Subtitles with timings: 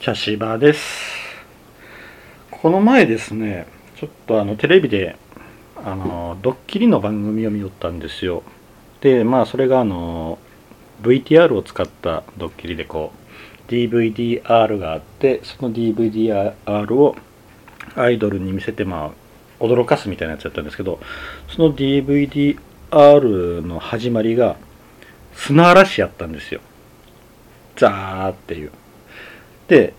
[0.00, 1.14] 茶芝です。
[2.50, 3.66] この前ですね
[3.96, 5.16] ちょっとあのテレビで
[5.76, 8.42] あのドッキリの番組を見よったんですよ。
[9.02, 10.38] でまあそれがあの
[11.02, 13.12] VTR を使ったドッキリでこ
[13.68, 17.14] う DVDR があってその DVDR を
[17.94, 19.12] アイドルに見せてま
[19.60, 20.98] あ驚かすみたいなやつだったんですけど
[21.46, 22.56] その DVDR
[23.60, 24.56] の始まりが
[25.34, 26.62] 砂嵐やったんですよ。
[27.76, 28.72] ザーっていう。
[29.70, 29.94] で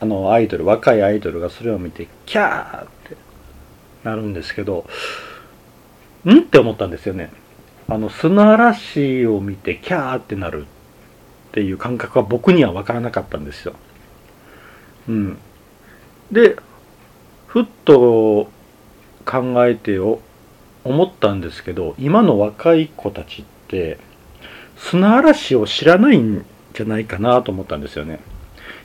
[0.00, 3.16] あのアイドル若いアイドルがそれを見てキャーって
[4.02, 4.86] なるんですけど
[6.24, 7.30] んって思ったんですよね。
[7.86, 10.66] あの砂嵐を見てキャーってなるっ
[11.52, 13.74] ていう感覚は僕には分からなかったんですよ。
[15.08, 15.38] うん。
[16.32, 16.56] で
[17.46, 18.48] ふっと
[19.26, 20.22] 考えてを
[20.84, 23.98] 思ったんですけど今の若い子たちって
[24.78, 28.20] 砂嵐を知らないんじゃないかなと思ったんですよね。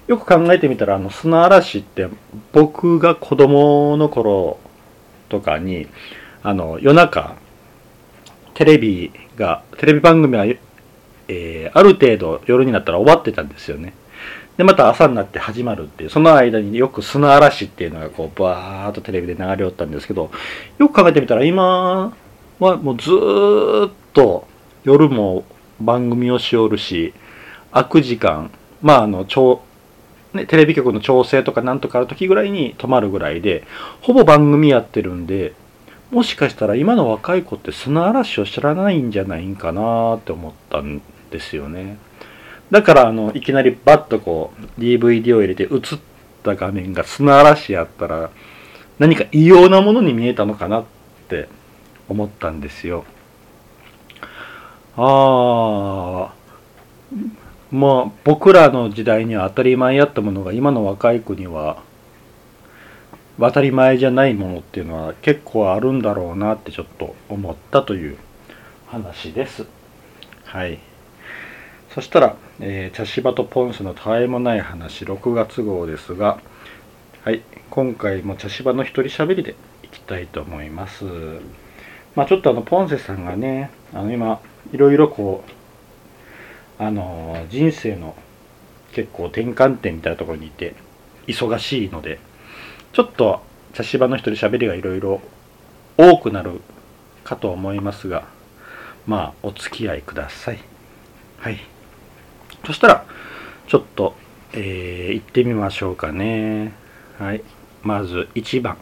[0.07, 2.07] よく考えてみたらあの砂嵐って
[2.53, 4.59] 僕が子供の頃
[5.29, 5.87] とかに
[6.43, 7.35] あの夜中
[8.53, 13.93] テレビがテレビ番組は、えー、ある程度夜になったら終わってたんですよね。
[14.57, 20.31] でまた朝になって始まるっていうその間によく砂嵐っていうのがこうバーッとテレビで流れおったんですけど
[20.77, 22.15] よく考えてみたら今
[22.59, 24.47] はもうずっと
[24.85, 25.43] 夜も
[25.81, 27.13] 番組をしおるし
[27.71, 28.49] 空く時間
[28.81, 29.61] まああの超
[30.35, 33.63] ね、テレビ局の調整とかなんとかある時ぐらいに止まるぐらいで
[34.01, 35.53] ほぼ番組やってるんで
[36.11, 41.97] もしかしたら今の若い子って砂嵐を知らないんじゃないんかなって思ったんですよね。
[42.71, 45.69] だからあのいきなりバッとこう DVD を入れて映っ
[46.43, 48.31] た画面が砂嵐やったら
[48.99, 50.85] 何か異様なものに見えたのかなっ
[51.27, 51.49] て
[52.07, 53.03] 思ったんですよ。
[54.97, 56.33] ああ
[57.71, 61.81] まあ僕らの時代には当たり前やったものが今の若い子には
[63.39, 68.17] 当たり前じゃないものっていうのは結構あるんだろうなってちょっと思ったという
[68.87, 69.65] 話です。
[70.45, 70.79] はい。
[71.93, 76.39] そしたら、えー、茶芝とポンスのたわいもない話6月号ですが、
[77.23, 81.05] はい、今回も茶芝の一人喋りでいきたいと思います。
[82.15, 84.39] まあちょっとあのポンセさんがね、あの今
[84.71, 85.51] いろいろこう
[86.77, 88.15] あの人生の
[88.93, 90.75] 結構転換点みたいなところにいて
[91.27, 92.19] 忙しいので
[92.93, 93.41] ちょっと
[93.73, 95.21] 茶芝の人で喋りがいろいろ
[95.97, 96.61] 多くなる
[97.23, 98.25] かと思いますが
[99.05, 100.59] まあお付き合いください。
[101.39, 101.59] はい。
[102.65, 103.05] そしたら
[103.67, 104.15] ちょっと、
[104.53, 106.73] えー、行ってみましょうかね。
[107.19, 107.43] はい。
[107.83, 108.77] まず1番。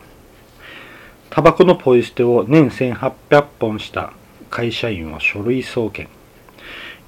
[1.30, 4.14] タバコのポイ捨てを年1800本した
[4.50, 6.23] 会社員を書類送検。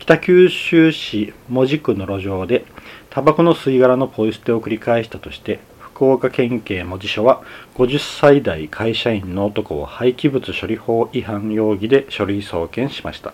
[0.05, 2.63] 北九州市門司区の路上で
[3.09, 7.41] タバコの吸い殻のポイ捨てを繰り返したとして福岡県警門司署は
[7.73, 13.33] 50歳代会社員の男を廃棄物処理法違反容疑で書類送検しました。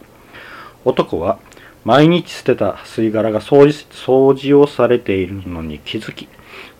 [0.85, 1.39] 男は
[1.83, 6.29] 毎日捨てた吸い殻が掃除掃除をされているのに気づき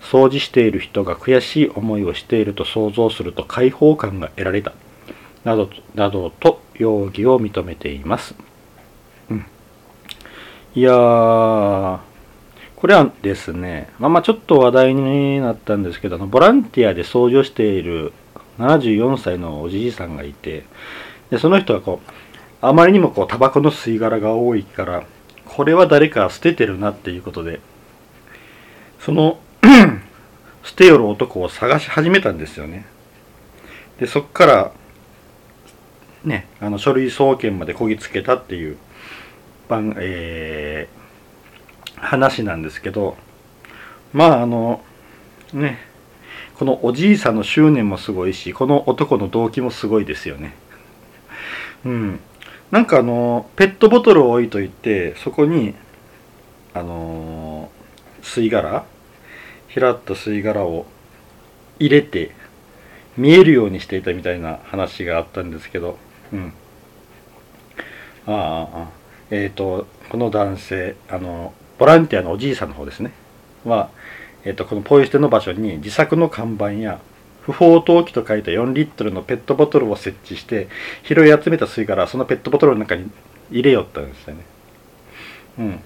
[0.00, 4.72] 掃除している人が悔しい思いをしていると想像すると解放感が得られた
[5.44, 8.34] などなどと容疑を認めています。
[10.74, 12.00] いやー、
[12.76, 18.14] これはですね、まあまあちょっと話題になったんですけど、あのボランティアで掃除している
[18.58, 20.64] 74歳のおじいさんがいて、
[21.28, 22.10] でその人はこう、
[22.62, 25.04] あまりにもこう、タバコの吸い殻が多いから、
[25.44, 27.60] これは誰か捨ててるなっていうことで、
[28.98, 29.40] その
[30.64, 32.86] 捨てよる男を探し始めたんですよね。
[33.98, 34.72] で、そっから、
[36.24, 38.78] ね、あの書類送検までこぎつけたっていう
[39.72, 43.16] 番、えー、話なんですけど
[44.12, 44.82] まああの
[45.54, 45.78] ね
[46.58, 50.54] このおじいさんの執念もすごいしこの男の動機もすごいですよね。
[51.84, 52.20] うん。
[52.70, 55.74] なんかあのペットボトルを置いといてそこに
[56.72, 57.70] あの
[58.22, 58.84] 吸い殻
[59.68, 60.86] 平った吸い殻を
[61.78, 62.30] 入れて
[63.16, 65.98] 見えるようにしていたみたいな話があったんですけど
[66.32, 66.52] うん。
[68.26, 69.01] ああああ。
[69.34, 73.12] えーと、この男性あのボランティアのおじいさんの方ですね。
[73.64, 73.88] は、
[74.44, 77.00] えーと、このポイ捨ての場所に自作の看板や
[77.40, 80.68] 不法投棄と書いた4リットルのペットボトルを設置して
[81.02, 83.10] 拾い集めた吸い殻そのペットボトルの中に
[83.50, 84.44] 入れよったんですよね。
[85.58, 85.80] うん。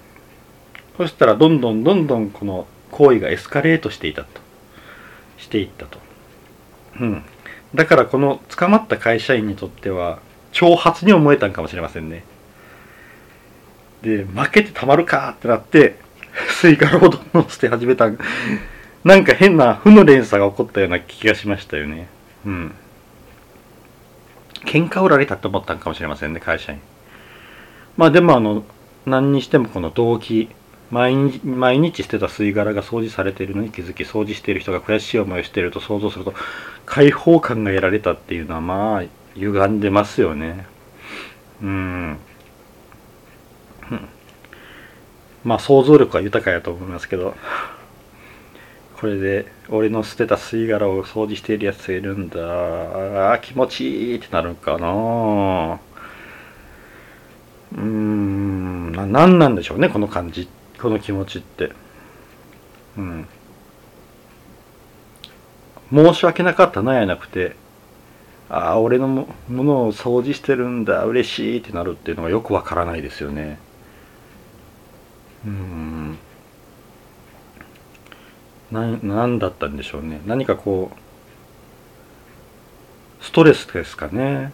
[0.97, 4.41] そしたらどんどんどんどんこの行為がエスカレートしていたと。
[5.37, 5.99] していったと。
[6.99, 7.23] うん。
[7.73, 10.19] だからこの捕まった会社員にとっては
[10.51, 12.25] 挑発に思えたんかもしれませんね。
[14.01, 15.99] で負けてたまるかってなって
[16.61, 18.09] 吸い殻をどんどん捨て始めた
[19.03, 22.07] なんか変な負の連鎖が起こったような気がしましたよね。
[22.45, 22.75] うん。
[24.65, 26.79] 喧嘩売られたって思ったんかもしれませんね会社に。
[27.95, 28.63] まあでもあの
[29.05, 30.49] 何にしてもこの動機
[30.91, 36.33] 毎日毎日捨てた吸い殻が掃除されているのに気づき掃除している人が悔しい思いをしていると想像すると
[36.85, 39.03] 解放感が得られたっていうのはまあ
[39.35, 40.65] 歪んでますよね。
[41.61, 42.17] うん。
[45.47, 47.33] まあ想像力は豊かやと思いますけど
[48.99, 53.31] これで俺の捨てた吸い殻を掃除しているやついるんだ。
[53.31, 55.79] あ気持ちいいってなるかな。
[57.73, 60.49] うーんな何なんでしょうねこの感じ。
[60.81, 61.71] この気持ちって。
[62.97, 63.27] うん。
[65.93, 67.55] 申し訳なかったなやなくて。
[68.49, 71.05] ああ俺のものを掃除してるんだ。
[71.05, 73.59] 嬉しいってなるっていうのがよくわからないですよね。
[75.47, 76.17] うん。
[78.71, 80.21] 何だったんでしょうね。
[80.25, 80.97] 何かこう
[83.23, 84.51] ストレスですかね。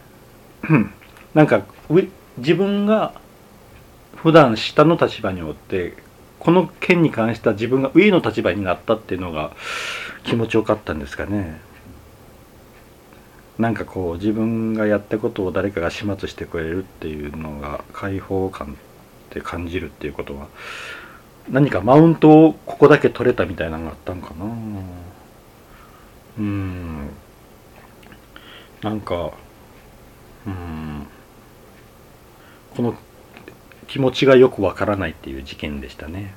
[1.33, 1.63] なんか
[2.37, 3.13] 自分が
[4.15, 5.95] 普段下の立場におって
[6.39, 9.51] この件に関しては自分が上の立場になったっていうのが
[10.23, 11.59] 気持ちよかったんですかね。
[13.57, 18.77] なんかこう自分がやったことを誰かが始末してくれるっていうのが解放感
[19.33, 20.47] って感じるっていうことは
[21.49, 24.45] 何かマウントをここだけ取れたみたいなのがあったんかな。
[26.37, 27.09] うん。
[28.81, 29.31] なんか
[30.45, 31.07] うん。
[32.75, 32.95] この
[33.87, 36.33] 気持ちがよくわからないっていう事件でしたね。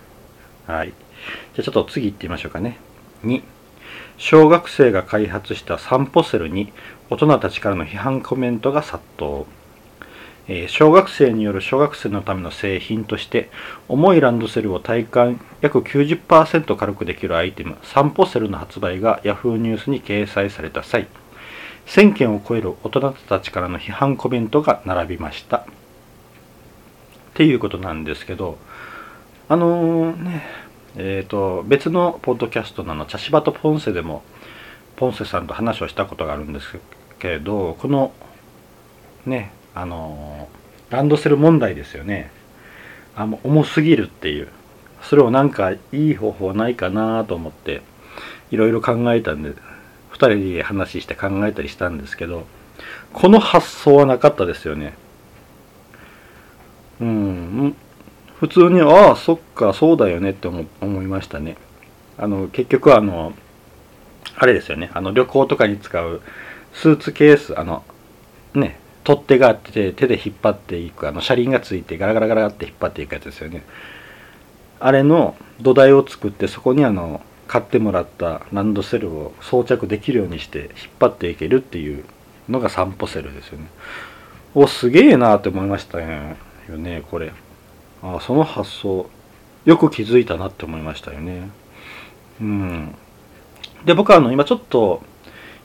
[0.66, 0.88] はい。
[0.88, 2.78] じゃあちょっと次行ってみましょうかね。
[3.24, 3.42] 2
[4.18, 6.72] 小学生が開発した散歩セルに
[7.10, 9.44] 大人たちからの批判コメントが殺到。
[10.48, 13.50] え小学生による小学生のための製品として
[13.88, 19.56] 重いランドセルを体感約90%軽くできるアイテム散歩セルの発売が Yahoo!
[19.56, 21.08] ニュースに掲載された際
[21.86, 25.58] 1000件を超える大人たちからの批判コメントが並びました。
[25.58, 25.64] っ
[27.34, 28.58] ていうことなんですけど
[29.48, 30.42] あのー、ね
[30.96, 34.22] えっ、ー、と別のポッドキャストのの茶芝とポンセでも
[34.96, 36.78] ポンセさんと話をしたことがあるんです
[37.18, 38.12] けれどこの
[39.26, 40.48] ねあの
[40.90, 42.30] ランドセル問題ですよね。
[43.14, 44.48] あもう重すぎるっていう。
[45.02, 47.82] それをなんかいい方法ないかなと思って
[48.50, 49.54] いろいろ考えたんで2
[50.14, 52.46] 人で話して考えたりしたんですけど
[53.12, 54.94] この発想はなかったですよね。
[57.00, 57.76] うん
[58.40, 61.56] 普通にああそっかそうだよねって思思いましたね。
[62.18, 63.32] あの結局あの
[64.36, 64.90] あれですよね。
[64.92, 66.20] あの旅行とかに使う
[66.72, 67.84] スーツケースあの
[68.54, 73.62] ね取っ手があって手で引っ張っていくあの車輪がついてガラガラガラって引っ張っていくやつですよね。
[74.80, 82.04] あれの土台を作ってそこにあの買ってもらったランドセルを装着できるようにして引っ張っていけるっていう
[82.48, 83.68] のが散歩セルですよね。
[84.56, 86.36] おすげえなって思いましたよ
[86.76, 87.04] ね。
[87.08, 87.32] これ。
[88.02, 89.08] あその発想。
[89.66, 91.48] よく気づいたなって思いましたよね。
[92.40, 92.94] うん。
[93.84, 95.00] で僕はあの今ちょっと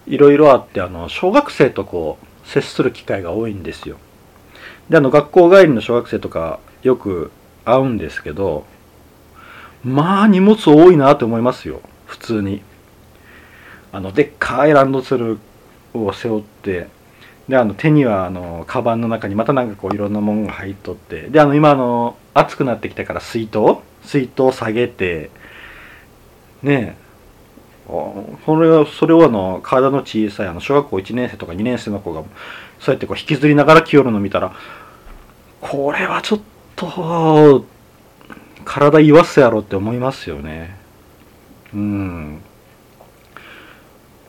[0.05, 3.97] いろいろあってあの小学生とこう接する機会が多いんですよ。
[4.89, 7.31] で、あの、学校帰りの小学生とかよく
[7.65, 8.65] 会うんですけど、
[9.83, 11.81] まあ荷物多いなと思いますよ。
[12.05, 12.61] 普通に。
[13.91, 15.39] あの、でっかいランドセル
[15.93, 16.87] を背負って、
[17.47, 23.77] で、あの、手には、あの、カバンの中にまたなんかこういろんなものが入っとって、で、あの、今、あの、暑くなってきたから水筒？
[24.03, 25.29] 水筒下げて、
[26.63, 26.95] ね
[27.87, 32.23] それはそれをあの体の小さいあの小学校1年生とか2年生の子が
[32.79, 34.53] そうやってこう引きずりながら来よるの見たら
[35.59, 36.41] これはちょっ
[36.75, 37.65] と
[38.65, 40.77] 体言わすやろって思いますよね。
[41.73, 42.41] うん。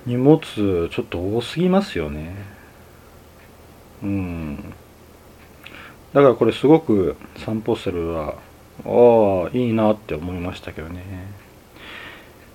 [0.07, 2.35] 荷物ちょっと多すぎますよね。
[4.03, 4.75] うん。
[6.13, 8.35] だからこれすごく散歩するは
[8.85, 11.03] ああいいなって思いましたけどね。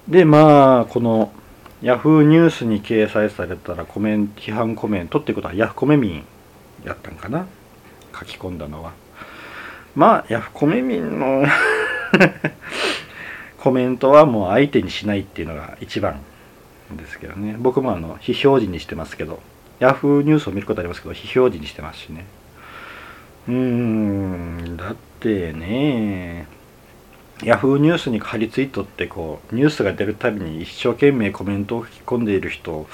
[0.08, 1.32] でまあこの
[1.82, 6.24] ヤフーニュースに掲載されたらコメン批判コメントってことはヤフコメ民
[6.86, 7.46] やったんかな？
[8.18, 8.94] 書き込んだのは。
[9.96, 11.46] まあヤフコメ民の
[13.60, 16.22] コメントはもう相手にしないっていうのが一番
[16.94, 17.58] ですけどね。
[17.60, 19.42] 僕もあの非表示にしてますけど
[19.80, 22.26] ヤフーニュースを見ることありますけど非表示にしてますしね。
[23.50, 26.48] うーんだってね
[27.44, 32.88] ヤフーニュースに貼り付いとってこうニュースが出るたびに一生懸命コメントを書き込んでいる人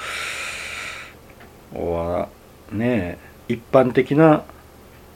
[1.72, 2.28] は
[2.70, 4.44] ね一般的な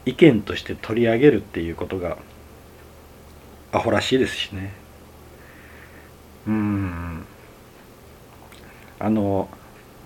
[0.07, 2.17] 意見として取り上げるっていうことが
[3.73, 4.73] アホらしいですしね。
[6.47, 7.27] うん。
[8.99, 9.51] あの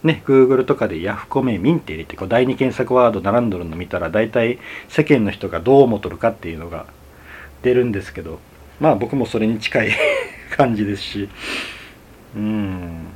[0.02, 6.87] ね Google とかでヤフコメミンって入れてこう第二検索ワード並んどるの見たら大体世間の人がどう思っとるかっていうのが
[7.62, 8.41] 出るんですけど
[8.83, 9.91] まあ僕もそれに近い
[10.51, 11.29] 感じですし。
[12.35, 13.07] うん。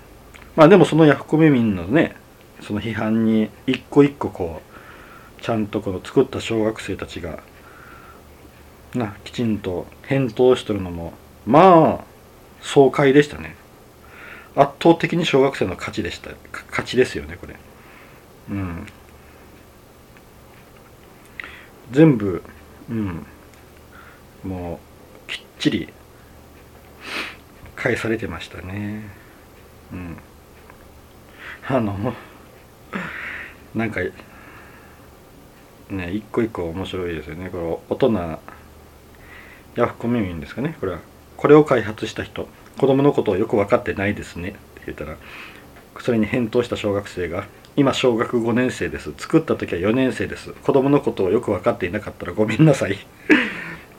[0.54, 2.14] まあでもそのヤフコメ民のね
[2.60, 7.40] その批判に一個一個こうちゃんとこの作った小学生たちが
[8.94, 12.04] なきちんと返答しとるのもまあ
[12.60, 13.56] 爽快でしたね。
[14.54, 16.30] 圧倒的に小学生の勝ちでした。
[16.70, 17.56] 勝ちですよねこれ。
[18.50, 18.86] うん。
[21.90, 22.44] 全部
[22.88, 23.26] うん。
[24.44, 24.85] もう
[25.58, 25.88] ちり
[27.74, 29.02] 返されてましたね。
[29.92, 30.16] うん。
[31.68, 32.14] あの
[33.74, 34.00] なんか
[35.90, 37.50] ね一個一個面白いですよね。
[37.50, 38.38] これ大人
[39.76, 40.76] ヤフコミミンですかね。
[40.80, 40.98] これは
[41.36, 42.48] これを開発した人。
[42.78, 44.50] 子供のことをよく分かってないですね。
[44.50, 45.16] って言ったら
[46.00, 49.12] それに返答した小学生が今小学5年生です。
[49.16, 50.52] 作った時は4年生です。
[50.52, 52.98] 子供のことをよく分かっていなかったらごめんなさい。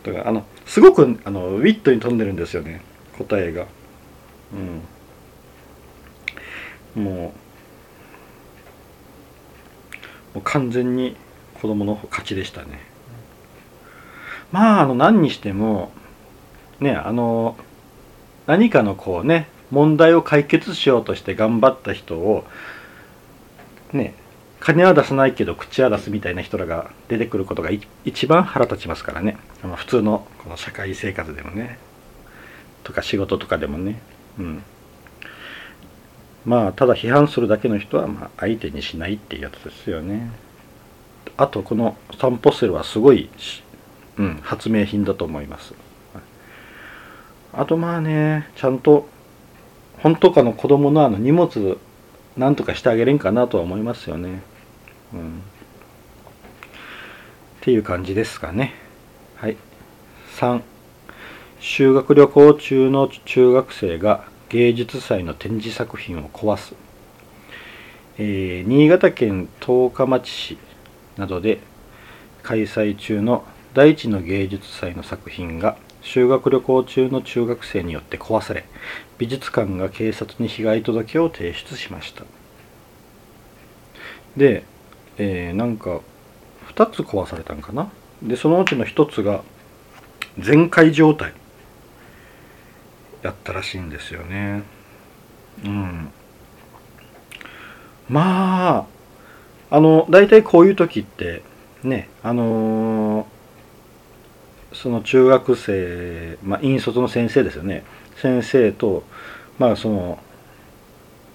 [0.08, 2.82] とかあのすごくあのウィットに飛んでるんですよね。
[3.18, 3.66] 答えが。
[6.96, 7.04] うん。
[7.04, 7.34] もうも
[10.36, 11.16] う完全に
[11.62, 12.80] 子供の勝ちでしたね。
[14.52, 15.92] まああの何にしても
[16.80, 17.58] ねあの
[18.46, 22.46] 何かのこうね問題を解決しようとして頑張った人を
[23.92, 24.14] ね
[24.68, 27.70] 金は出さないけど口は出すみたいな人らが出てくることが
[28.04, 29.38] 一番腹立ちますからね。
[29.78, 31.80] 普通のこの社会生活でもね。
[32.84, 34.02] とか仕事とかでもね。
[34.38, 34.64] うん。
[36.44, 40.32] まあただ批判するだけの人はま相手にしないっていうやつですよね。
[41.38, 43.30] あとこのサンポステルはすごい、
[44.18, 45.76] うん、発明品だと思います。
[47.54, 49.08] あとまあねちゃんと
[50.00, 51.80] 本当かの子供のあの荷物
[52.36, 54.57] なんとかしてあげれんかなとは思いますよね。
[55.14, 55.40] うん。
[55.40, 55.42] っ
[57.62, 58.74] ていう感じですかね。
[59.36, 59.58] はい。
[60.36, 60.62] 3
[61.60, 66.76] 修学旅行中の中学生が芸術祭の展示作品を壊す。
[68.20, 70.58] えー、新潟県十日町市
[71.18, 71.60] などで
[72.42, 78.66] 開催中の第一の芸術祭の作品が修学旅行中の中学生によって壊され
[79.18, 82.24] 美術館が警察に被害届を提出しました
[84.36, 84.64] で、
[85.18, 86.02] えー、なんか
[86.76, 87.92] 2つ壊されたんかな？
[88.22, 89.44] でそのうちの1つが
[90.40, 91.34] 全壊状態。
[93.24, 94.64] やったらしいんですよね。
[95.66, 96.10] うん。
[98.10, 98.88] ま
[99.70, 101.44] ああの大体こういう時って
[101.84, 103.38] ねあのー
[104.74, 107.84] その中学生、まあ、引率の先生ですよね。
[108.18, 109.04] 先生と
[109.58, 110.20] まあその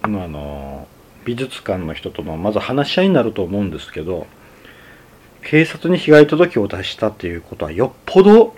[0.03, 0.87] あの
[1.25, 4.27] 美術館の人とのまず話し合いになると思うんですけど
[5.43, 8.55] 警察に被害届を出したっていうことはよっぽど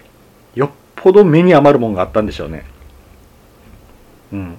[0.54, 2.64] よっぽど目に余るもんがあったんでしょうね。
[4.33, 4.56] うん。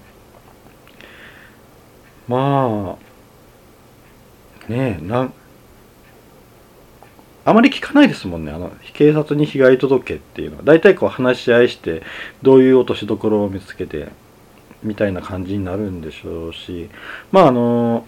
[2.27, 2.97] ま
[4.67, 5.33] あねえなん
[7.45, 8.51] あまり聞かないですもんね。
[8.51, 10.63] あの警察に被害届っていうのは。
[10.63, 12.01] 大体こう話し合いして
[12.41, 14.07] どういう落としどころを見つけて
[14.85, 16.89] みたいな感じになるんでしょうし
[17.31, 18.05] まああの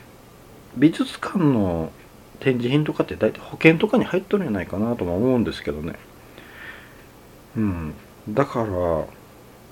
[0.77, 1.91] 美術館の
[2.39, 5.95] 展示品とかって大体保険とかに入っとるんじゃないかなとも思うんですけどね。
[7.55, 7.93] うん。
[8.29, 8.67] だから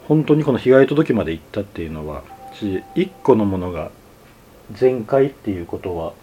[0.08, 3.92] 本当にこの被害届まで行ったっていうのは1個のものが
[4.72, 6.14] 全壊っていうことは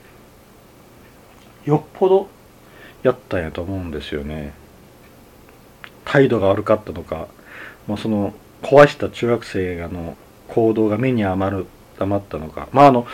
[1.64, 2.28] よっぽど
[3.02, 4.54] やったんやと思うんですよね。
[6.04, 7.28] 態度が悪かったのか、
[7.86, 10.16] まあ、その壊した中学生がの
[10.54, 11.66] 行動が目に余る
[11.98, 12.68] 余ったのか。
[12.72, 13.06] まああの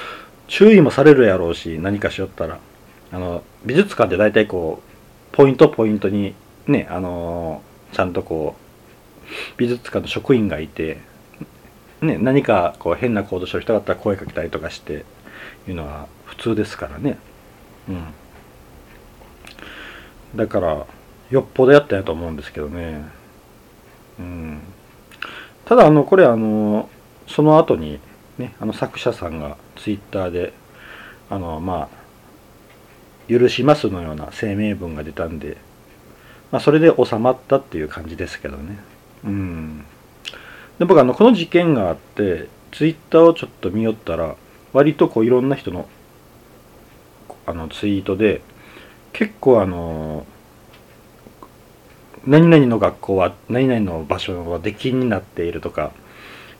[0.47, 2.59] 注意もされるやろうし何かしよったら。
[3.11, 6.35] あの美術館って大体こうポイントポイントに
[6.67, 9.25] ねあのちゃんとこう
[9.57, 10.99] 美術館の職員がいて、
[12.01, 15.05] ね、何かこう変な行動してる人だったら声かけたりとかして
[15.67, 17.19] いうのは普通ですからね。
[17.89, 18.05] うん。
[20.37, 20.87] だから
[21.31, 23.05] よっぽどやったんやと思うんですけどね。
[24.19, 24.61] うん。
[25.65, 26.89] ただあのこれあの
[27.29, 28.01] その後に
[28.39, 30.53] ねあの作者さんがツイッターで
[31.31, 31.99] あのまあ
[33.29, 35.59] 許しますのような声明文が出たんで、
[36.51, 38.79] まあ、それで収まったっていう感じですけどね。
[39.25, 39.85] うん。
[40.79, 44.37] で僕あのこの事件があってツイッターをちょっと見よったら
[44.73, 45.89] 割とこういろんな人の
[47.47, 48.41] あのツイートで
[49.13, 50.27] 結構あの
[52.27, 55.93] 何々の学校は何々の場所は出禁になっているとか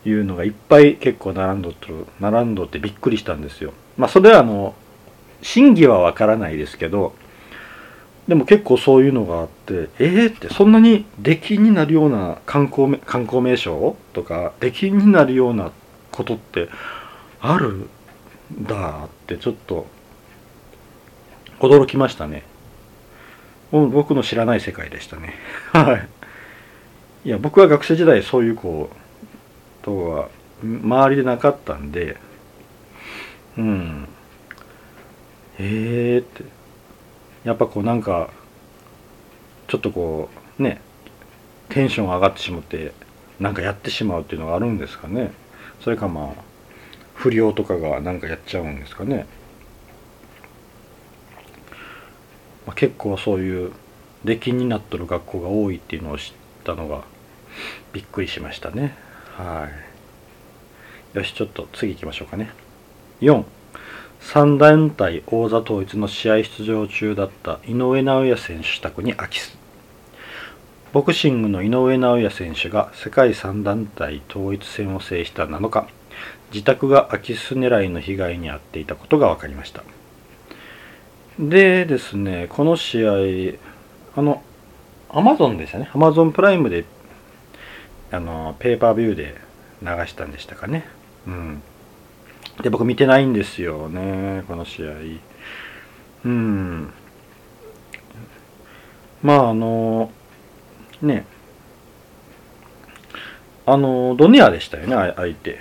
[0.05, 3.73] いうのがいっぱい結構並んどっとる並んどってびっくりしたんですよ。
[3.97, 4.75] まあそれはあの
[5.41, 7.13] 真偽はわからないですけど
[8.27, 15.71] でも結構そういうのがあってえー、ってそんなに出禁になるような観光観光名所とか出禁になるような
[16.11, 16.69] ことって
[17.41, 17.89] あるん
[18.61, 19.87] だってちょっと
[21.59, 22.43] 驚きましたね。
[23.71, 25.35] 僕の知らない世界でしたね。
[25.73, 25.97] は
[27.25, 27.27] い。
[27.27, 28.95] いや僕は学生時代そういうこう
[29.93, 30.29] うとは
[30.61, 32.17] 周りでなかったんで
[33.57, 34.07] うん。
[35.57, 36.43] ええー、って。
[37.43, 38.29] やっぱこうなんか
[39.67, 40.29] ちょっとこ
[40.59, 40.81] うね
[41.69, 42.93] テンション上がってしまって
[43.39, 45.31] なんかやってしまうっていうのがあるんですかね。
[45.81, 46.43] それかまあ
[47.13, 49.25] 不良とかがなんかやっちゃうんですかね、
[52.65, 53.71] まあ、結構そういう
[54.23, 57.03] 出禁になっとる学校が多いっていうのを知ったのが
[57.93, 59.08] びっくりしましたね。
[59.39, 59.69] は
[61.13, 61.17] い。
[61.17, 62.51] よしちょっと次行きましょうかね。
[63.21, 63.45] 4
[64.19, 69.57] 3団体王座統一の試合出場中だった井上尚弥選手宅に空き巣。
[70.91, 75.87] ボクシングの井上尚弥選手が世界3団体統一戦を制した7日
[76.51, 79.83] 自宅が空き巣狙いの被害に遭っていたことが分かりました。
[81.39, 83.11] でですねこの試合
[84.17, 84.43] あの
[85.07, 85.89] アマゾンですよね。
[85.93, 86.83] アマゾンプライムで
[88.11, 89.35] あのペーパービューで
[89.81, 90.85] 流したんでしたかね
[91.27, 91.61] うん
[92.61, 94.91] で、僕見てないんですよね、この試合。
[96.25, 96.93] うん。
[99.21, 100.11] まあ、あの、
[101.01, 101.25] ね、
[103.65, 105.59] あの、ドネアでしたよね、相手。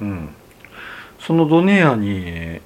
[0.00, 0.30] うん。
[1.20, 2.60] そのドネアに、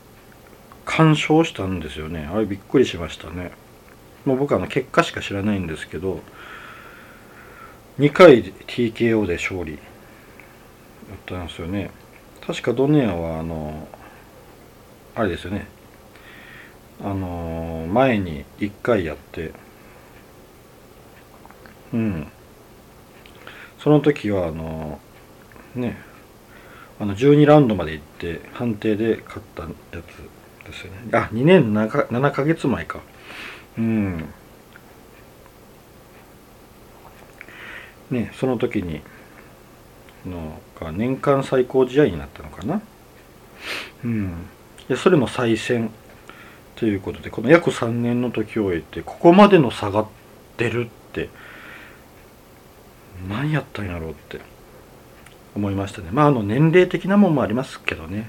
[0.86, 2.28] 干渉したんですよね。
[2.32, 3.52] あれびっくりしましたね。
[4.24, 6.20] もう僕はあの結果しか知らないんですけど、
[7.98, 9.76] 2回 TKO で勝利。
[9.76, 9.80] だ
[11.14, 11.90] ったんですよね。
[12.46, 13.88] 確かドネアはあの
[15.14, 15.66] あれですよね。
[17.02, 19.52] あの前に1回やって。
[21.92, 22.26] うん。
[23.78, 24.98] その時はあの
[25.74, 25.96] ね。
[27.00, 31.08] あの12ラウンドまで行って判定で勝ったやつですよね。
[31.12, 33.00] あ2年 7, 7ヶ月前か。
[33.76, 34.28] うん。
[38.14, 39.02] ねその時に
[40.24, 42.80] のが年間最高試合になったのかな？
[44.04, 44.46] うん。
[44.88, 45.90] でそれも再戦
[46.76, 50.06] ということで、この約3年の時を終えて、ここまでの差が
[50.56, 51.28] 出るって、
[53.28, 54.40] 何やったんやろうって
[55.54, 56.08] 思いましたね。
[56.10, 58.28] まあ、あの、年齢的なもんもありますけどね。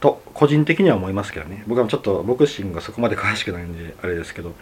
[0.00, 1.64] と、個人的には思いますけどね。
[1.66, 4.54] 僕はちょっとボクシングがそこまで詳しくないんで、あれですけど、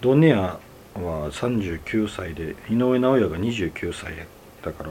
[0.00, 0.58] ドネア
[0.94, 4.14] は39歳で、井上尚弥が29歳
[4.62, 4.90] だから、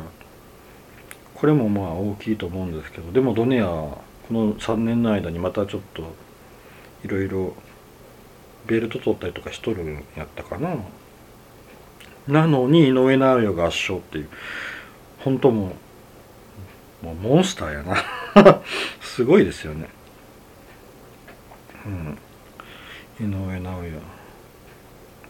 [1.37, 6.01] これもまあ大きいと思うんですけどでもドネアこの3年の間にまたちょっと
[7.05, 7.53] いろいろ
[8.65, 10.75] ベルト取ったりとかしとるんやったかな。
[12.27, 14.29] なのに井上尚弥が圧勝っていう
[15.19, 15.75] 本当も
[17.03, 17.95] うもうモンスターやな。
[18.99, 19.87] すごいですよね。
[21.85, 22.17] うん。
[23.25, 23.91] 井上尚弥。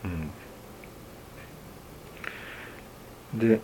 [0.06, 0.32] うん。
[3.38, 3.60] で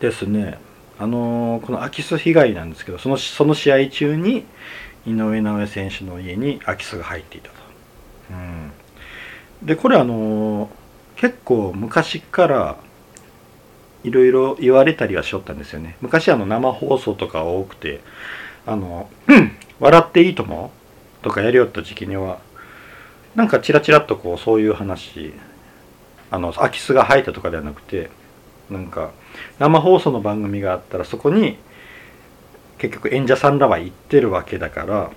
[0.00, 0.58] ですね
[0.98, 4.44] あのー、この空き巣被害なんですけどそのその試合中に
[5.06, 7.54] 井上尚弥選手の家に空き巣が入っていたと。
[8.30, 8.72] うん、
[9.62, 10.68] でこれあのー、
[11.16, 12.76] 結構昔から
[14.04, 15.96] いろいろ言われたりはしよったんですよね。
[16.00, 18.00] 昔あの生放送とか多くて
[18.66, 19.08] あの
[19.80, 20.70] 「笑っていいとも」
[21.22, 22.40] とかやりよった時期には
[23.34, 25.32] なんかチラチラっとこうそういう話
[26.30, 28.10] あの空き巣が入ったとかではなくて
[28.70, 29.10] なんか
[29.58, 31.58] 生放送の番組があったらそこに
[32.78, 35.10] 結局演者さんらは行ってるわけだから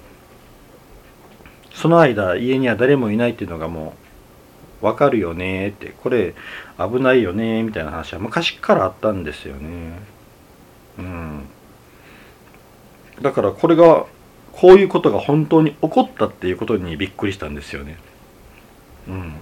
[1.73, 3.93] その間家には誰もいないっていうのがも
[4.82, 6.36] う分かるよねってこれ
[6.78, 9.99] 危ないよねみたいな話は昔からあったんですよね。
[10.99, 11.45] うん。
[13.21, 14.06] だからこれが
[14.52, 17.97] こういうことが本当に起こったっていうことにびっくりしたんですよね。
[19.08, 19.34] うん。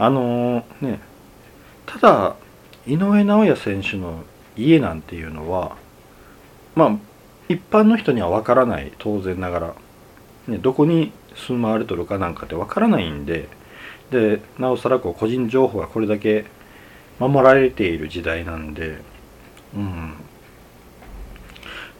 [0.00, 1.00] あのー、ね
[1.84, 2.36] ただ
[2.86, 4.24] 井上尚弥選手の
[4.56, 5.76] 家なんていうのは
[6.74, 6.96] まあ
[7.50, 9.74] 一般の人には分からない当然ながら、
[10.48, 13.48] ね、どこに住まわれとるかなんかって分からないんで
[14.10, 16.46] でなおさらこう個人情報がこれだけ
[17.18, 19.02] 守られている時代なんで、
[19.74, 20.14] うん、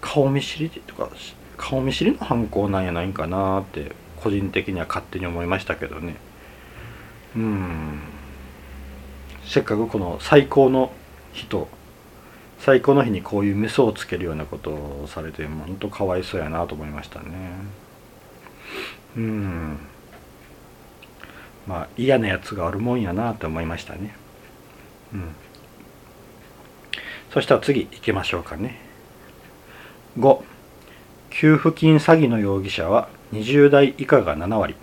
[0.00, 1.10] 顔見知りとか
[1.58, 6.29] 顔見知りの犯行なんやないんかなって個人的には勝手に思いましたけどね。
[7.36, 8.00] うん。
[9.44, 10.92] せっかくこの最高の
[11.32, 11.68] 人
[12.60, 17.26] 最高の日にこういうメスをつけるようなことをされて本当かわいそうやなと思いましたね。
[19.16, 19.78] うん。
[21.66, 24.14] まあ嫌なやつがあるもんやなと思いましたね。
[25.14, 25.34] うん。
[27.32, 28.78] そしたら次行きましょうかね。
[30.18, 30.42] 5
[31.30, 34.74] 給付金詐欺の容疑者は20代以下が7割。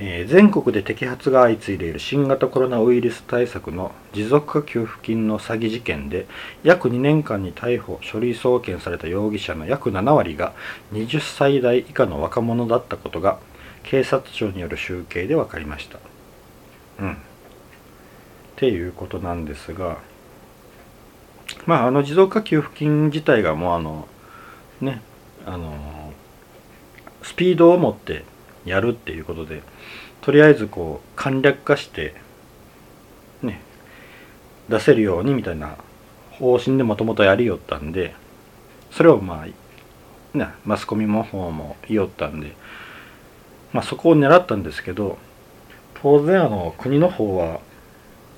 [0.00, 6.26] え、全国で摘発が相次いでいる新型コロナウイルス対策の持続化給付金の詐欺事件で
[6.62, 10.54] 約2年間に逮捕書類送検された容疑者の約7割が
[10.92, 13.40] 20歳代以下の若者だったことが
[13.82, 15.98] 警察庁による集計で分かりました。
[17.00, 17.12] うん。
[17.12, 17.16] っ
[18.56, 19.98] ていうことなんですが
[21.64, 24.08] まああの持続化給付金自体がもうあの
[24.80, 25.00] ね
[25.46, 26.12] あの
[27.22, 28.24] スピードを持って
[28.64, 29.62] やるっていうことで
[30.28, 32.14] とりあえずこう簡略化して
[33.40, 33.62] ね
[34.68, 35.78] 出せるようにみたいな
[36.32, 38.14] 方針でもともとやりよったんで
[38.90, 42.54] それをまあねマスコミも方も言いよったんで
[43.72, 45.16] まあそこを狙ったんですけど
[46.02, 47.60] 当然あの国の方は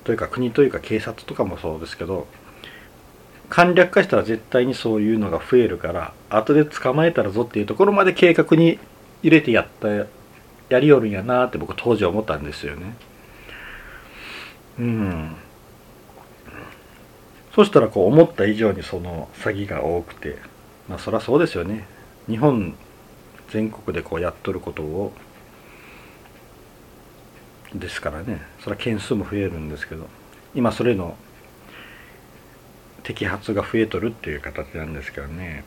[0.05, 2.25] というか国というか警察とかもそうですけど
[3.49, 8.79] 簡略化したら絶対にそういうのが増えるから後で捕まえたらぞっていうところまで計画に
[9.23, 9.89] 入れてやった
[10.71, 12.95] やりよるんやなって僕当時思ったんですよね。
[14.79, 15.35] うん。
[17.53, 20.37] そしたらこう思った以上にその詐欺が多くて
[20.87, 21.85] まあそりゃそうですよね。
[22.27, 22.73] 日本
[23.49, 25.11] 全国でこうやっとることを
[27.75, 28.41] ですからね。
[28.61, 30.07] それは件数も増えるんですけど
[30.55, 31.17] 今それの
[33.03, 35.65] 摘発が増えとるっていう形なんですけどね。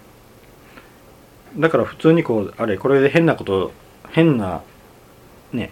[1.58, 3.70] だから普通にこうあれこれで変なこと
[4.10, 4.62] 変な
[5.54, 5.70] ね。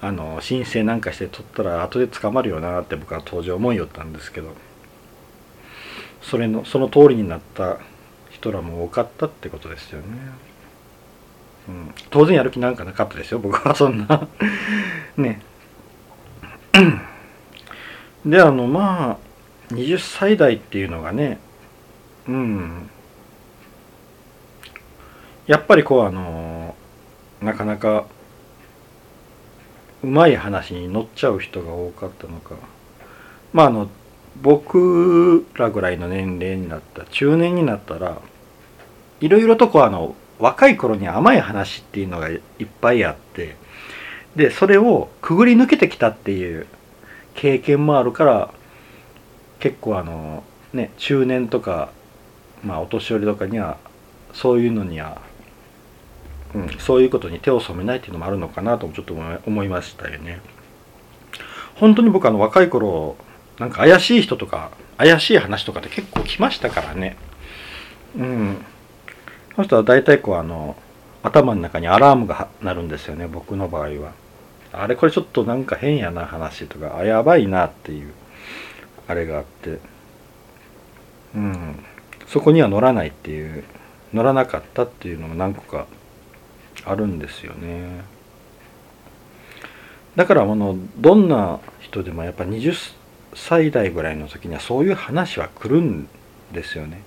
[0.00, 4.54] あの申請なんかして取ったら後で捕まるよなって僕は当時思いよったんですけど
[6.22, 7.78] それのその通りになった
[8.30, 10.06] 人らも多かったってことですよね。
[11.68, 14.28] うん、当然やる気なんかなかったですよ僕はそんな。
[15.16, 15.42] ね。
[18.24, 19.18] であのま
[19.70, 21.38] あ20歳代っていうのがね
[22.28, 22.90] うん。
[25.46, 26.76] やっぱりこうあの
[27.40, 28.06] なかなか
[30.02, 32.54] うまい話に乗っちゃう人が多かったのか。
[33.52, 33.88] まああの
[34.40, 38.20] 僕らぐらいの年齢になった中年になったら
[39.20, 42.40] いろいろとこうあの若い頃に甘い話っていうのがいっ
[42.80, 43.56] ぱいあって
[44.36, 46.66] でそれをくぐり抜けてきたっていう
[47.34, 48.50] 経験もあるから
[49.58, 51.90] 結構あのね中年とか
[52.62, 53.78] まあお年寄りとかには
[54.32, 55.20] そういうのには
[56.54, 59.14] うん、そういうことに手を染めないっていうのもあるのかなともちょっと
[59.46, 60.40] 思いましたよね。
[61.74, 63.16] 本当に僕あの若い頃
[63.58, 67.16] なんか怪しい人とか怪しい話とかって結構来ましたからね。
[68.16, 68.64] うん。
[69.56, 70.76] そしたら大体こうあの
[71.22, 74.12] 頭の中にアラームが鳴るんですよね僕の場合は。
[74.72, 78.12] あれこれちょっとなんか変やな話とかあやばいなっていう
[79.06, 79.78] あれがあって
[81.34, 81.84] うん
[82.26, 83.64] そこには乗らないっていう
[84.12, 85.86] 乗らなかったっていうのも何個か
[86.84, 88.04] あるんですよね。
[90.16, 92.74] だからあのどんな人でもやっぱ20
[93.34, 96.08] 歳代ぐらいの時にはそういう話は来るん
[96.52, 97.02] ですよね。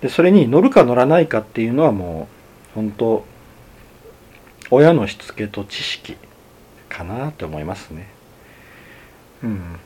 [0.00, 2.28] でそれに乗るか乗らないかっていうのはも
[2.72, 3.24] う本当
[4.70, 6.16] 親のしつけと知識
[6.88, 8.08] かなって思いますね。
[9.42, 9.78] うん。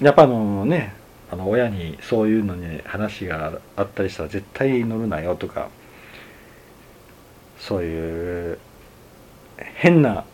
[0.00, 0.94] やっぱあのね
[1.30, 5.68] あの親にそういうのに話があったりしたら絶対乗るなよとか
[7.66, 8.58] そういう
[9.74, 10.24] 変な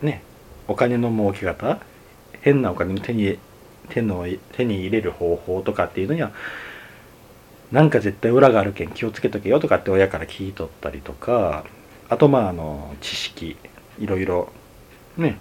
[0.00, 0.22] ね
[0.68, 1.80] お金の儲け方
[2.40, 3.36] 変なお金の手に
[3.88, 6.30] 手の手に入れる方法とかっていうのには
[7.72, 11.64] なんか絶対裏があるけん気をつけとけよとかって親から聞いとったりとか
[12.08, 13.56] あとまああの知識
[13.98, 14.52] いろいろ
[15.16, 15.40] ね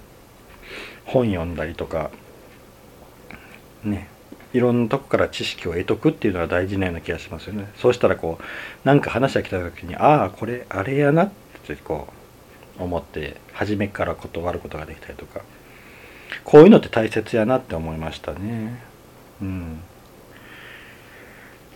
[1.06, 2.10] 本読んだりとか
[3.84, 4.10] ね
[4.58, 7.72] いろんなとこから知識を得とくっていうのが大事なような気がしますよね。
[7.78, 11.32] そうしたらこうなんか話が来た時にああこれあれやなっ
[11.66, 12.08] てこ
[12.80, 15.42] う思って初めから断ることができたりとか。
[16.44, 18.82] こういうのって大切やなって思いましたね。
[19.42, 19.80] うん。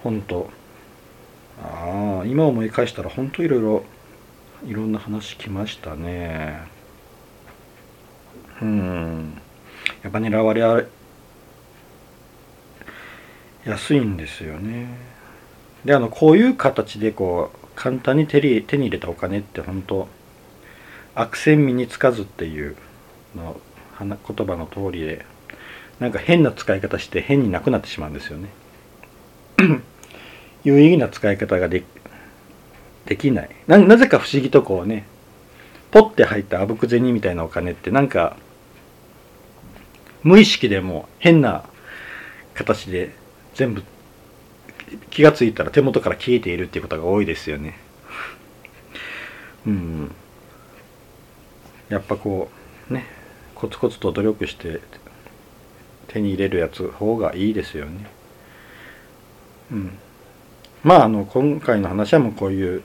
[0.03, 0.49] 本当。
[1.63, 3.83] ああ今思い返したら本当いろいろ
[4.65, 6.61] いろんな話来ましたね。
[8.61, 9.37] うん。
[10.03, 10.85] やっぱ狙われ
[13.65, 14.87] 安いんですよね。
[15.85, 20.07] であのこういう形でこう簡単に手に手に入れたお金って本当
[21.15, 22.75] 悪戦身につかずっていう
[23.35, 23.59] の
[23.99, 25.25] 言葉の通りで
[25.99, 28.49] なんか変な使い方して変になくなってしまうんですよね。
[30.63, 31.83] 有意義な使い方がで
[33.05, 33.49] できない。
[33.67, 35.05] ななぜか不思議とこうね
[35.91, 38.37] ポッて入ったあぶく銭みたいなお金ってなんか
[40.23, 41.63] 無意識でも変な
[42.53, 43.20] 形で
[43.61, 43.83] 全部
[45.11, 47.77] 気がついたら手元から消えているっていうことが多いですよね。
[49.67, 50.11] うん。
[51.87, 52.49] やっぱこ
[52.89, 53.05] うね
[53.53, 54.81] コツコツと努力して
[56.07, 58.09] 手に入れるやつ方がいいですよね。
[59.71, 59.91] うん。
[60.83, 62.81] まああの今回の話はもうこういう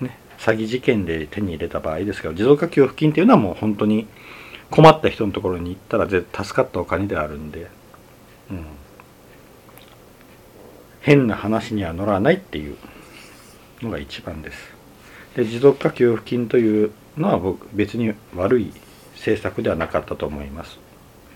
[0.00, 4.06] ね詐欺事件で手に入れた場合ですけど持続化給付金っていうのはもう本当に
[4.70, 7.68] 困った人のところに行ったら絶対助かったお金であるんで、
[8.52, 8.66] うん、
[11.04, 12.76] 変な話には乗らないっていう
[13.82, 14.58] のが一番です。
[15.36, 18.72] で持続化給付金というのは僕別に悪い
[19.14, 20.78] 政策ではなかったと思います。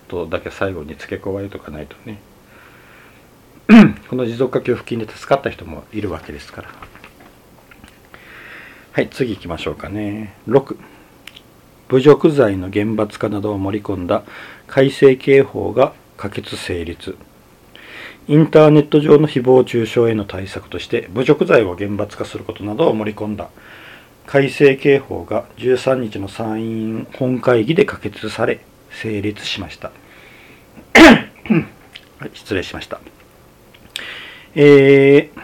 [0.08, 2.18] とだけ最後に付け加えとかないとね。
[4.08, 6.70] この持続化給付金で助かった人もいるわけですから。
[8.92, 10.34] はい次行きましょうかね。
[10.48, 10.78] 6
[11.88, 14.22] 侮辱罪の厳罰化などを盛り込んだ
[14.66, 17.18] 改正刑法が可決成立。
[18.28, 23.48] インターネット上の誹謗中傷への対策として侮辱罪を厳罰化することなどを盛り込んだ
[24.26, 28.60] 改正刑法が13日の参院本会議で可決され
[28.90, 29.90] 成立しました
[32.34, 33.00] 失礼しました
[34.54, 35.40] えー、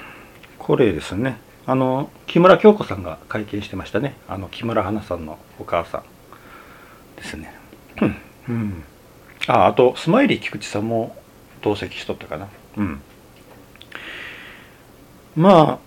[0.58, 6.02] これですねあの木村京子さんが会見してましたねあの木村花さんのお母さん
[7.16, 7.54] ですね。
[8.48, 8.84] うん。
[9.46, 11.16] あ、あと、スマイリー菊池さんも
[11.62, 12.48] 同席しとったかな。
[12.76, 13.00] うん。
[15.36, 15.80] ま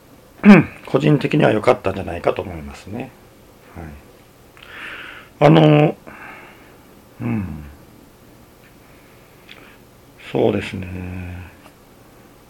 [0.43, 0.47] あ、
[0.85, 3.11] 個人的には良かったんじゃないかと思いますね。
[3.75, 5.47] はい。
[5.47, 5.95] あの、
[7.21, 7.63] うん。
[10.31, 10.87] そうですね。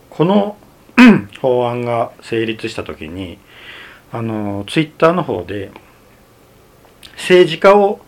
[0.10, 0.58] この
[1.42, 3.38] 法案が成立した時に、
[4.12, 5.72] あの、ツイッターの方で、
[7.14, 8.00] 政治家を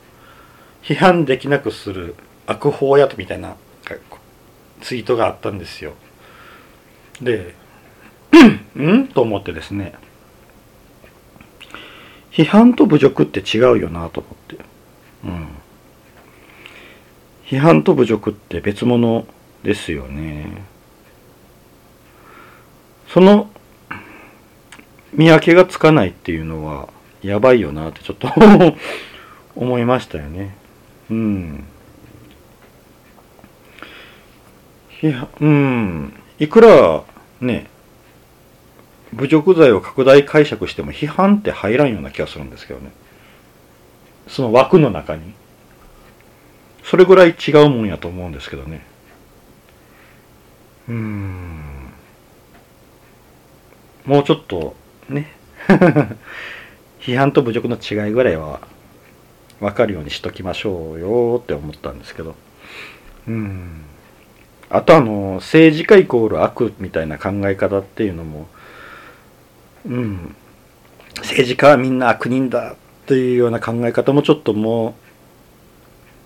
[0.81, 2.15] 批判できなくする
[2.47, 3.55] 悪法やとみたいな
[4.81, 5.93] ツイートがあったんですよ。
[7.21, 7.55] で、
[8.75, 9.93] うんと思ってですね、
[12.31, 14.57] 批判と侮辱って違うよなと思って。
[15.25, 15.47] うん。
[17.45, 19.25] 批判と侮辱って別物
[19.63, 20.63] ですよね。
[23.07, 23.49] その
[25.13, 26.89] 見分けがつかないっていうのは
[27.23, 28.29] やばいよなってちょっと
[29.55, 30.55] 思いましたよね。
[31.09, 31.63] うん。
[35.01, 36.13] いや、うん。
[36.39, 37.03] いくら、
[37.41, 37.69] ね、
[39.13, 42.91] 侮辱罪を拡大解釈しても批判って入らんような気がするんですけどね。
[44.27, 45.33] その枠の中に。
[46.83, 48.85] それぐらい違うもんやと思うんですけどね。
[50.87, 51.91] うん。
[54.05, 54.75] もうちょっと、
[55.07, 55.31] ね。
[56.99, 58.61] 批判と侮辱の違いぐらいは
[59.59, 62.35] 分かるようにしときましょうよって思ったんですけど
[63.27, 63.83] うん
[64.69, 68.47] あとあの政治家イコール悪みたいな考え方っていうのも
[69.85, 70.35] うん
[71.17, 72.75] 政治家はみんな悪人だっ
[73.07, 74.95] ていうような考え方もちょっとも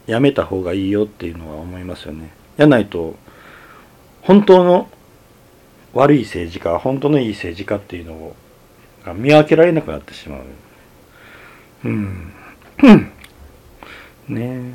[0.08, 2.32] うやめた方がいいよっていうのは思いますよね。
[2.58, 3.16] やないと
[4.22, 4.90] 本当の
[5.94, 8.36] 悪い政治家本当のいい政治家っていうの
[9.06, 10.42] が見分けられなくなってしまう。
[11.86, 12.34] うん。
[14.28, 14.74] ねえ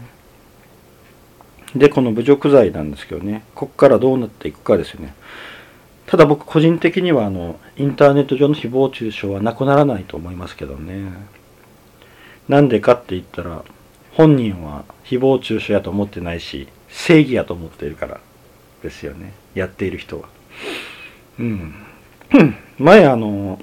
[1.74, 5.14] でこの侮辱罪なんですけどねここからどうなっていくかですよね。
[6.07, 11.12] ただ僕個人的にはあのインターネット上の誹謗中傷はなくならないと思いますけどね。
[12.48, 13.62] なんでかって言ったら
[14.12, 18.20] 本人は誹謗中傷やと思ってないし正義やと思っているから
[18.83, 19.35] ですよね。
[19.54, 20.28] やっている人は。
[21.38, 21.74] うん。
[22.78, 23.61] 前あの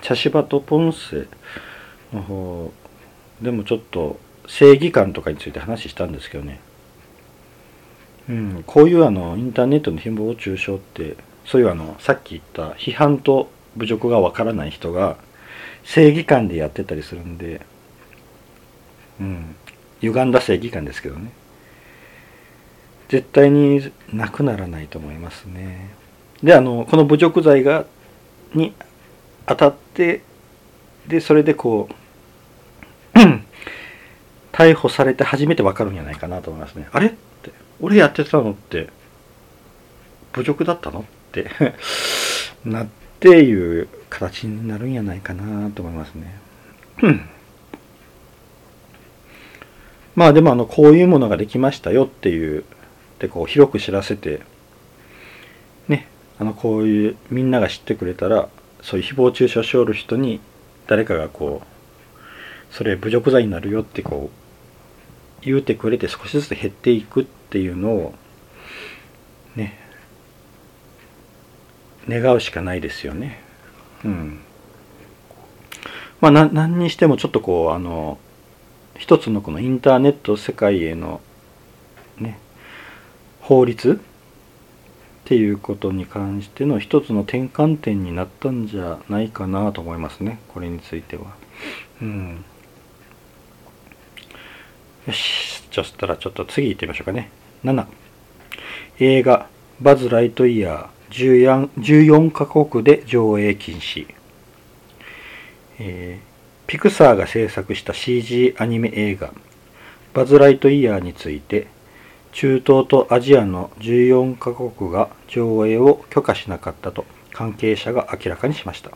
[0.00, 1.26] 茶芝とポンセ
[2.12, 2.72] の方
[3.42, 6.60] でもちょっと正義感とかについて話したんですけどね、
[8.28, 15.16] うん、こういうあのインターネットの誹謗中傷ってそういうあのさっき言った批判と侮辱がわからない人が
[15.82, 17.60] 正義感でやってたりするんで、
[19.20, 19.56] うん、
[20.00, 21.30] 歪んだ正義感ですけどね。
[23.08, 25.90] 絶対になくならないと思いますね。
[26.42, 27.86] であのこの侮辱罪が
[28.54, 28.74] に
[29.46, 30.22] 当たって
[31.06, 33.18] でそれでこう
[34.54, 36.88] 逮捕されて初めてわかるんじゃないかなと思いますね。
[36.92, 37.08] あれ？
[37.08, 38.88] って、俺やってたのって、
[40.32, 41.50] 侮辱だったのって
[42.64, 42.86] なっ
[43.20, 46.38] ていう形になるんじゃないかなと思いますね。
[50.14, 52.64] まあでもあの、こういうものができましたよっていう、
[53.14, 54.40] ってこう広く知らせて
[55.88, 58.48] ねあのこういうみんなが知ってくれたら
[58.82, 60.40] そういう誹謗中傷しおる人に
[60.86, 64.43] 誰かがこうそれ侮辱罪になるよってこう
[65.44, 68.14] 言うてくれて少しずつ減っていくっていうのを
[69.56, 69.78] ね
[72.08, 73.40] 願うしかないですよね。
[74.04, 74.40] うん。
[76.20, 78.18] まあ何にしてもちょっとこうあの
[78.96, 81.20] 一つのこのインターネット世界への
[82.18, 82.38] ね
[83.40, 91.34] 法律っていうことに関しての一つの転換点になったんじゃないかなと思いますねこれについては。
[92.02, 92.44] うん。
[95.06, 97.30] よしそしたらちょっと次行ってみましょうかね。
[97.64, 97.86] 7
[99.00, 99.48] 映画
[99.80, 104.06] 「バズ・ライトイヤー」14カ国で上映禁止。
[105.78, 106.34] えー
[106.66, 109.34] ピクサーが制作した CG アニメ映画
[110.14, 111.66] 「バズ・ライトイヤー」について
[112.32, 118.90] 中東とアジアの14カ国が上映を許可しなかったと関係者が明らかにしました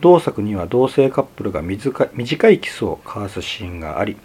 [0.00, 4.16] 同作には同性カップルが短いキスを交わすシーンがあり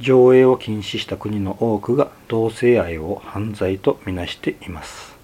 [0.00, 5.16] 上映を禁止した国の多くが同性愛を犯罪とみなしています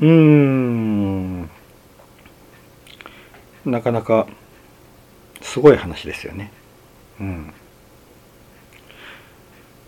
[0.00, 1.50] うーん
[3.64, 4.26] なかなか
[5.40, 6.50] すごい話ですよね。
[7.20, 7.54] うん。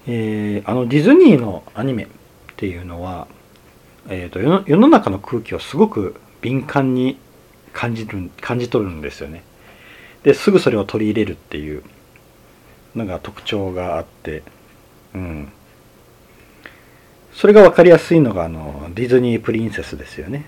[0.06, 2.06] えー、あのディズニーのアニメっ
[2.56, 3.28] ていうのは、
[4.08, 7.18] えーと、世の中の空気をすごく敏感に
[7.72, 9.44] 感じる感じ取るんですよね。
[10.22, 11.82] ですぐそれを取り入れるっていう
[12.94, 14.42] のが特徴があって、
[15.14, 15.52] うん、
[17.32, 20.46] それが分かりやすいのがあのディズニープリンセスですよね。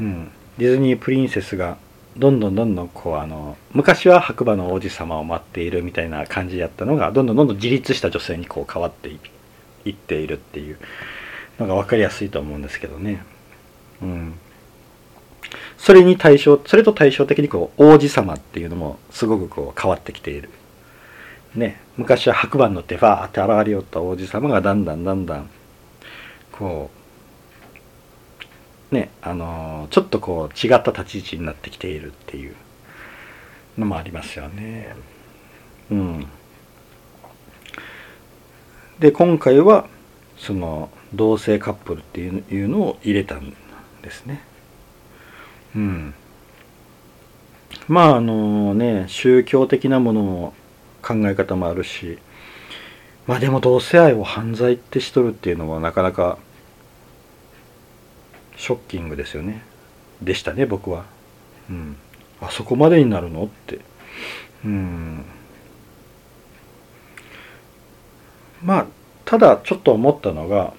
[0.00, 1.78] うん、ディズニープリンセスが
[2.16, 9.10] どんどんどんどんこうあの昔は白馬の王子様を待っているみたいな感じやったのがどんどんどんどん自立した女性にこう変わって
[9.84, 10.78] いっているっていう
[11.58, 13.24] のが分かりやすいと思うんですけどね。
[14.02, 14.34] うん。
[15.78, 20.50] それに対象、それと対照的にこう王子様っていうのもすごくこう変わってきている。
[21.56, 25.48] ね、昔は白馬に乗ってファーって現れよった王子様がだんだんだんだん
[26.52, 26.90] こ
[28.92, 32.54] うねあのちょっとこう違った立ち位置になってきているっていう
[33.78, 34.94] のもありますよね。
[35.90, 36.26] うん、
[38.98, 39.86] で今回は
[40.36, 43.54] その同性カップルっていうのを入れたん
[44.02, 44.42] ですね。
[45.74, 46.14] うん、
[47.88, 50.54] まああのね宗教的なものの
[51.06, 52.18] 考え方もあるし
[53.26, 56.38] まあでも同性愛を犯罪ってしとるっていうのはなかなか
[58.56, 59.62] ショッキングですよね。
[60.22, 61.04] でしたね僕は。
[61.68, 61.96] うん。
[62.40, 63.80] あそこまでになるのって。
[64.64, 65.24] うん。
[68.62, 68.86] まあ
[69.24, 70.72] ただちょっと思ったのが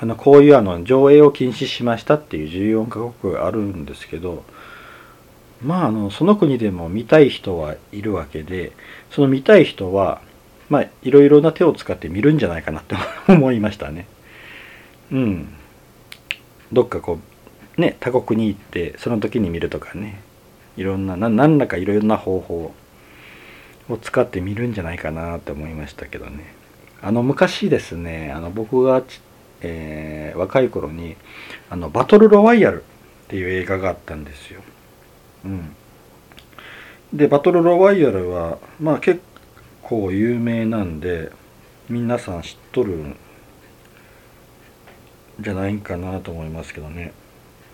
[0.00, 4.44] あのこういうあの上映を禁止しましたっていう14カ国あるんですけど
[5.64, 8.72] まああのその国でも見たい人はいるわけで
[9.10, 10.20] その見たい人は
[10.68, 12.94] まあいろいろな手を使って見るんじゃないかなって
[13.32, 14.06] 思いましたね。
[15.10, 15.48] うん。
[16.72, 17.18] どっかこ
[17.76, 20.20] うね他国に行ってその時に見るとかね。
[20.76, 22.74] いろんな何らかいろいろな方法
[23.88, 26.52] を使って見るんじゃないかなって思いましたけどね。
[27.00, 29.02] あの昔ですねあの僕が、
[29.60, 31.16] えー、若い頃に
[31.70, 32.84] あのバトルロワイヤルっ
[33.28, 34.62] ていう映画があったんですよ。
[35.44, 35.76] うん、
[37.12, 39.20] でバトルロワイヤルはまあ結
[39.82, 41.30] 構有名なんで
[41.88, 43.16] 皆さん知っとるん
[45.40, 47.12] じゃないかなと思いますけどね。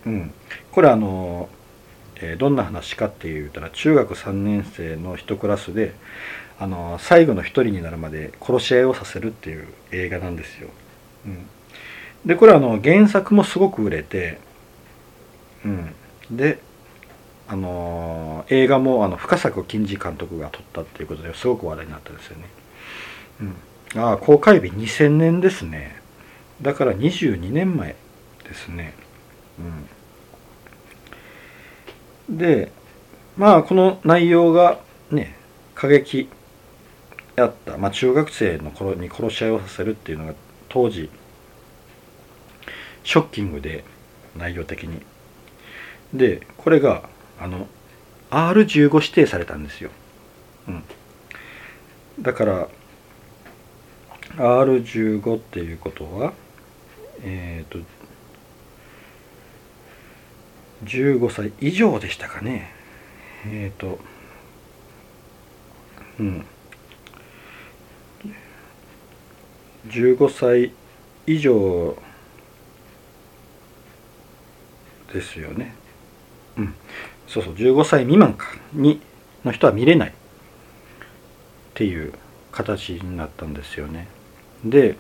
[0.07, 0.33] うん、
[0.73, 1.49] これあの、
[2.17, 5.95] えー、どんな話かって言ったら中学3年生の1クラスで
[6.59, 10.69] あの最後の1人になるまで殺し合いをさせるっていう映画なんですよ。
[11.27, 11.47] うん、
[12.25, 14.39] でこれあの原作もすごく売れて、
[15.65, 15.95] うん、
[16.31, 16.59] で
[17.51, 22.45] あの映画もあの深作金次監督が撮ったっていうことですごく話題になったんですよね。
[23.41, 26.01] うん、ああ公開日2000年ですね。
[26.63, 27.97] だから22年前
[28.45, 28.95] ですね。
[32.29, 32.71] うん、で
[33.37, 34.79] まあこの内容が
[35.11, 35.35] ね
[35.75, 36.29] 過激
[37.35, 40.35] やった、まあ、中学生の頃に殺し合いをさせるっていうのが
[40.69, 41.11] 当時
[43.03, 43.83] ショッキングで
[44.37, 45.03] 内容的に
[46.15, 47.09] でこれが
[47.41, 47.67] あの
[48.31, 49.91] R15 指定されたんですよ、
[50.69, 50.85] うん、
[52.21, 52.69] だから
[54.37, 56.33] R15 っていうことは
[57.23, 57.85] えっ、ー、と
[60.85, 62.73] 15歳以上でしたかね。
[63.47, 63.99] えっ、ー、と
[66.19, 66.45] うん。
[69.89, 70.73] 15歳
[71.27, 71.97] 以上
[75.13, 75.75] ですよね。
[76.57, 76.75] うん。
[77.31, 79.01] そうそう15歳未満かに
[79.45, 80.13] の人は見れないっ
[81.75, 82.13] ていう
[82.51, 84.09] 形になったんですよね。
[84.65, 84.97] で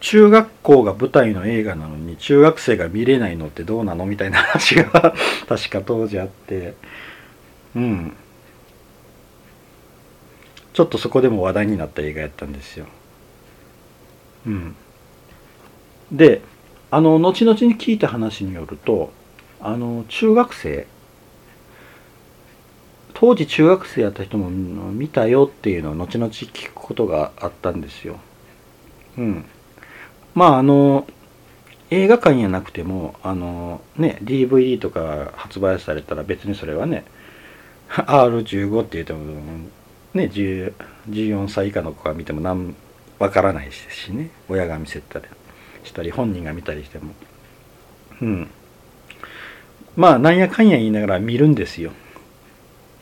[0.00, 5.14] 中学校が舞台の映画なのに中学生が見れないのってどうなのみたいな話が
[5.48, 6.74] 確か当時あって。
[7.74, 8.12] うん。
[10.74, 12.86] ちょっとそこでも話題になった映画やったんですよ。
[14.46, 14.76] うん。
[16.12, 16.42] で
[16.90, 19.12] あの後々に聞いた話によると
[19.60, 20.86] あの中学生。
[23.14, 28.20] 当時中学生やった人も見たよっていうのを後々聞くことがあったんですよ。
[29.16, 29.44] うん。
[30.34, 31.04] まああの
[31.90, 37.04] 映画館やなくてもあのね DVD とか発売されたら別にそれはね
[37.88, 39.18] R15 って言っても
[40.14, 42.76] ね14歳以下の子が見ても何
[43.18, 44.30] わからないですしね。
[44.48, 45.24] 親が見せたり
[45.82, 47.12] したり本人が見たりしても。
[48.20, 48.50] うん。
[49.96, 51.92] まあなんやかんや言いながら見るんですよ。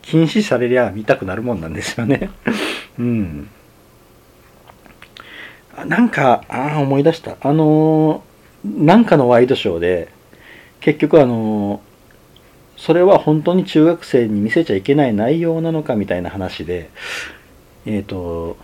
[0.03, 2.31] 禁止されりゃ見たくなるもんなんですよね。
[2.99, 3.49] うん。
[5.87, 7.37] なんか、ああ、思い出した。
[7.41, 10.09] あのー、なんかのワイドショーで、
[10.81, 16.91] 結局あのー、それは本当に中学生に見せちゃいけない内容なのかみたいな話で、
[17.85, 18.57] えっ、ー、と、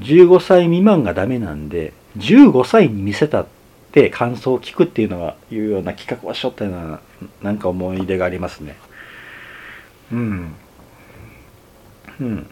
[0.00, 3.59] 15歳未満がダメなんで、15歳に見せたって
[4.10, 7.00] 感想を聞くっていうのは、いうような企画をしょったような、
[7.42, 8.76] なんか思い出がありますね。
[10.12, 10.54] うん。
[12.20, 12.46] うん。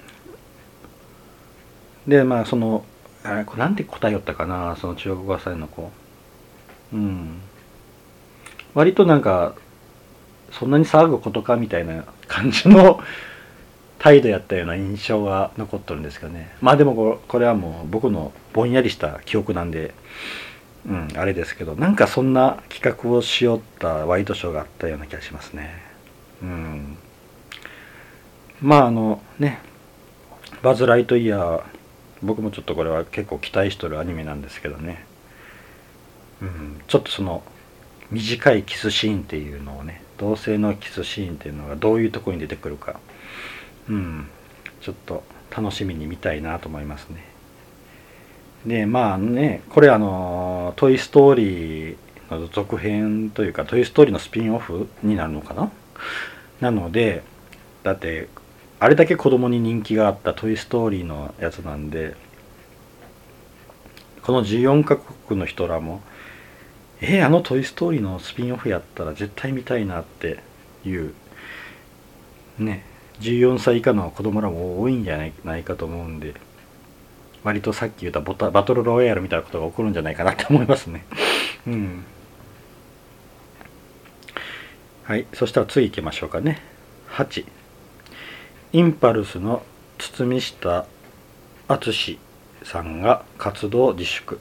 [2.06, 2.84] で、まあ、その、
[3.22, 5.90] あ、れなんて答えよったかな、その中国語祭の子。
[6.92, 7.40] うん。
[8.74, 9.54] 割となんか、
[10.50, 13.00] そんなに騒ぐことかみたいな感じの
[13.98, 16.54] 態度やったような印象が残っとるんですけどね。
[16.60, 19.94] まあでもこれはもう僕のぼんやりした記憶なんで、
[20.88, 25.70] うん、あれですけど、なんかそんな企画をしよったワイドショーがあったような気がしますね。
[26.42, 26.96] うん。
[28.60, 29.60] まああのね、
[30.62, 31.62] バズ・ライトイヤー、
[32.22, 35.04] 僕もちょっとこれは結構期待しとるアニメなんですけどね、
[36.42, 37.42] うん、ちょっとその
[38.10, 42.98] 短いキスシーンっていうのをね同性のキスシーンっていうのがどういうとこに出てくるか
[43.88, 44.28] うん
[44.80, 47.24] ちょっと楽しみに見たいなと思いますね
[48.66, 51.96] でまあねこれあの「トイ・ストーリー」
[52.30, 55.70] の続編というか「トイ・ストーリー」のスピンオフになるのかな？
[56.60, 57.22] なので
[57.82, 58.28] だって
[58.80, 62.14] あれだけ子供に人気があった「トイ・ストーリー」のやつなんで
[64.22, 66.02] この14カ国の人らも
[67.00, 70.40] えー、あの「トイ・ストーリー」のスピンオフやったら絶対見たいなって
[70.84, 71.14] いう
[72.58, 72.84] ね
[73.20, 76.34] 14歳以下の子供らも多いんじゃないかと思うんで
[77.44, 81.04] 割とさっき言ったボタバトルロイヤルみたいなことが起こるんじゃないかなって思いますね。
[81.66, 82.04] うん。
[85.04, 86.60] はいそしたら次行きましょうかね。
[87.10, 87.44] 8
[88.72, 89.62] インパルスの
[89.96, 90.86] 堤下
[91.66, 92.18] 敦
[92.62, 94.40] さんが活動自粛。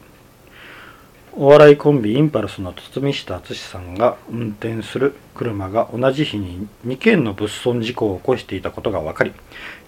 [1.40, 9.34] お笑いコンビインパルスの堤下敦さんが運転する車が同じ日に2件の物損事故を起こしていたことが分かり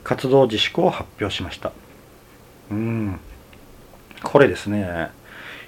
[0.03, 1.71] 活動自粛を発表しました
[2.71, 3.19] うん。
[4.23, 5.09] これですね。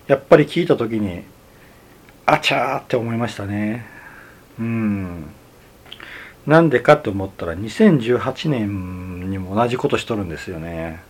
[0.08, 1.24] やっぱり聞いた時に
[2.26, 3.86] あちゃーって思いましたね。
[4.60, 5.26] うん。
[6.46, 11.02] なんでかって思ったら2018年にも同じことしとるんですよね。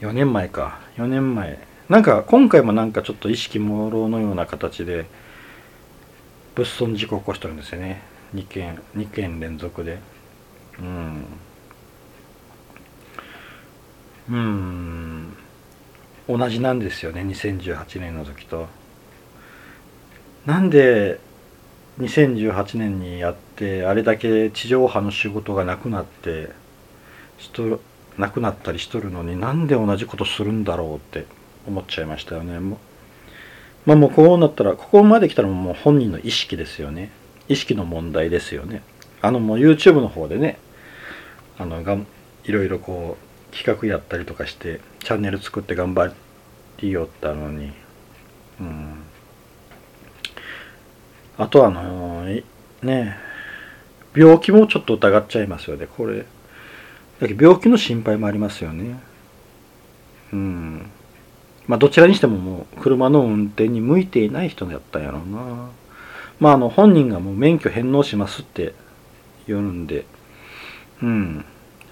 [0.00, 0.80] 4年前か。
[0.96, 1.58] 4年前。
[1.88, 5.06] なんか今回もなんかちょっと意識朦朧のような形で
[6.54, 8.02] 物損事故を起こしてるんですよね。
[8.34, 9.98] 2件2件連続で。
[10.78, 11.24] うん。
[14.30, 15.36] うん。
[16.28, 18.68] 同じなんですよね2018年の時と。
[20.46, 21.18] なんで
[22.00, 26.50] 2018年にやってあれだけ地上波の仕事がなくなって
[27.36, 27.80] 人
[28.18, 31.26] なくなったりしとるのになんで同じことするんだろうって
[31.66, 32.58] 思っちゃいましたよね。
[32.58, 32.78] も
[33.86, 37.10] まあもうこうなったらここまで来たらもう本人の意識ですよね。
[37.48, 38.82] 意識の問題ですよね。
[39.20, 40.58] あのもう YouTube の方でね
[41.58, 41.98] あのが
[42.44, 46.12] いろいろこう企画やったりとかしてチャンネル作って頑張
[46.78, 47.72] りよったのに。
[48.60, 48.94] うん。
[51.38, 52.44] あとあのー、
[52.82, 53.16] ね
[54.14, 55.86] 病気もちょっと疑っちゃいますよね。
[55.86, 56.26] これ
[57.20, 59.00] だけ病気の心配もありますよね。
[60.32, 60.90] うん。
[61.66, 65.70] まあどちらにしてももう車の運転に向いていない人やったんやろうな。
[66.40, 68.74] まああの本人がもう免許返納しますって
[69.46, 70.06] 言うんで。
[71.02, 71.44] うん。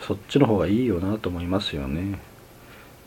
[0.02, 2.18] そっちの方がいいよなと思いますよね。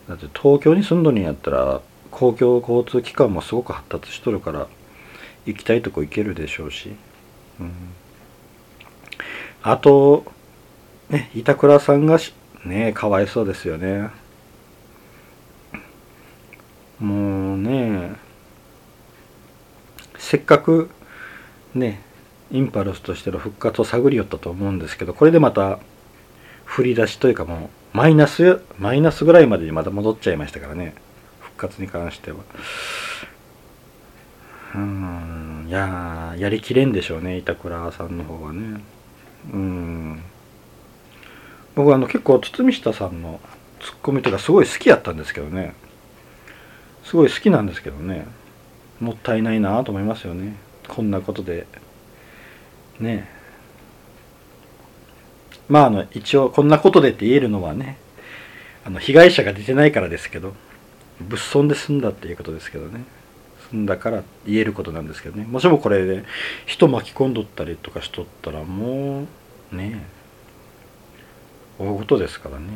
[0.08, 1.80] だって東京に住んどるんやったら
[2.10, 4.68] 公共交通機関もすごく発達しとるから
[5.44, 6.94] 行きたいとこ行けるでしょうし、
[7.60, 7.72] うん、
[9.62, 10.24] あと
[11.10, 12.18] ね板倉さんが
[12.64, 14.10] ねかわいそうですよね。
[16.98, 18.12] もうね
[20.18, 20.90] せっかく
[21.74, 22.00] ね
[22.50, 25.78] インパルスとしての復活を探りよったと思うんですけどこれでまた
[26.66, 30.94] 振り出しというかもうマイナスマイナスぐらいまでにまた戻っちゃいましたからね。
[31.40, 32.38] 復活に関しては。
[34.74, 35.66] うん。
[35.68, 38.82] いややりきれんでしょうね板倉さんの方はね。
[39.52, 40.22] うん。
[41.74, 43.40] 僕はあの結構堤下さんの
[43.80, 45.74] ツッコミとかすごい好きやったんですけどね。
[47.04, 48.26] すごい好きなんですけどね。
[49.00, 50.56] もったいないなと思いますよね。
[50.88, 51.66] こんなことで。
[52.98, 53.35] ね。
[55.68, 57.98] まああの一応こんなことでって言えるのはね
[58.84, 60.54] あの被害者が出てないからですけど
[61.20, 63.04] 物損で済んだっていうことですけどね。
[63.70, 65.44] 済んだから言えることなんですけどね。
[65.44, 66.24] もしもこれで
[66.66, 69.26] 人巻き込んどったりとかしとったらも
[69.72, 70.06] うね
[71.78, 72.66] 大事ですからね。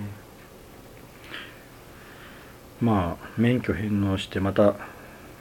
[2.80, 4.74] まあ免許返納してまた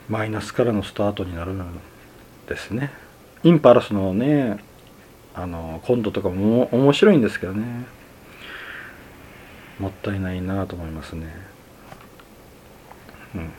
[0.08, 1.80] マイナスからのスタートになるん
[2.46, 2.90] ですね。
[3.42, 4.62] インパルスのね
[5.42, 7.84] あのコントとかも面白いんですけどね。
[9.78, 11.26] もったいないなと思いますね。
[13.34, 13.50] うん。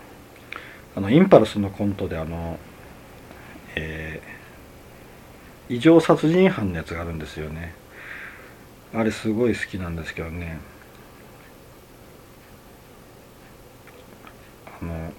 [0.96, 2.60] あのインパルスのコントであの
[3.76, 7.74] えー、異常殺人犯のやつがあるんですよね。
[8.94, 10.60] あれすごい好きなんですけどね。
[14.82, 15.14] あの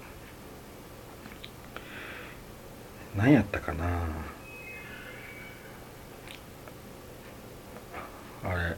[3.17, 4.32] 何やったかな。
[8.45, 8.75] あれ。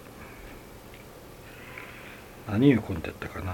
[2.47, 3.53] 何いうコンテやったかな。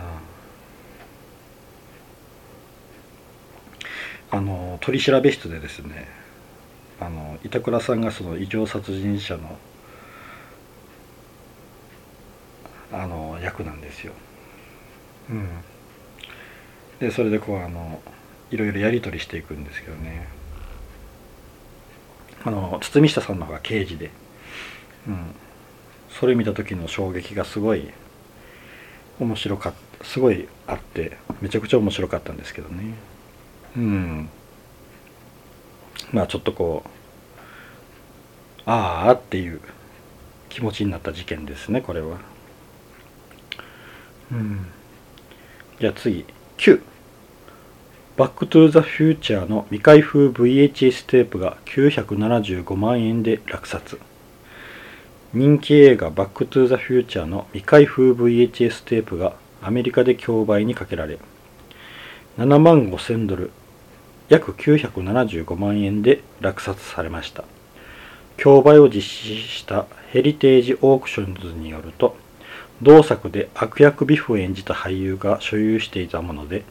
[4.33, 6.07] あの取調室でですね
[7.01, 9.57] あの板倉さんがその異常殺人者の
[12.93, 14.13] あの役なんですよ。
[15.29, 15.47] うん、
[16.99, 18.01] でそれでこうあの
[18.51, 20.27] いろいろやり取りしていくんですけどね。
[22.43, 24.11] あの堤下さんの方が刑事で、
[25.07, 25.35] うん、
[26.19, 27.89] それ見た時の衝撃がすごい
[29.19, 32.93] 面白かったすごいあってめちゃくちゃ面白かったんですけどね。
[33.77, 34.29] うん。
[36.11, 36.89] まあちょっとこう
[38.65, 39.61] ああっていう
[40.49, 42.17] 気持ちになった事件ですねこれは。
[44.31, 44.67] うん。
[45.79, 46.25] じゃあ次。
[46.57, 46.81] 9
[48.17, 53.97] バックトゥーザフューチャーの未開封 VHS テープが975万円で落札。
[55.33, 61.19] 人気映画バックトゥーザフューチャーの未開封 VHS テープがアメリカで競売にかけられ
[62.37, 63.51] 7万5000ドル
[64.27, 67.45] 約975万円で落札されました。
[68.35, 72.17] 競売を実施したヘリテージオークションズによると
[72.81, 76.63] 同作で悪役ビフを演じた俳優が所有していたもので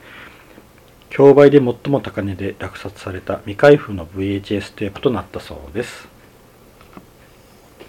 [1.08, 6.08] 競売で最も高値で落札された未開封の VHS テープとなったそうです。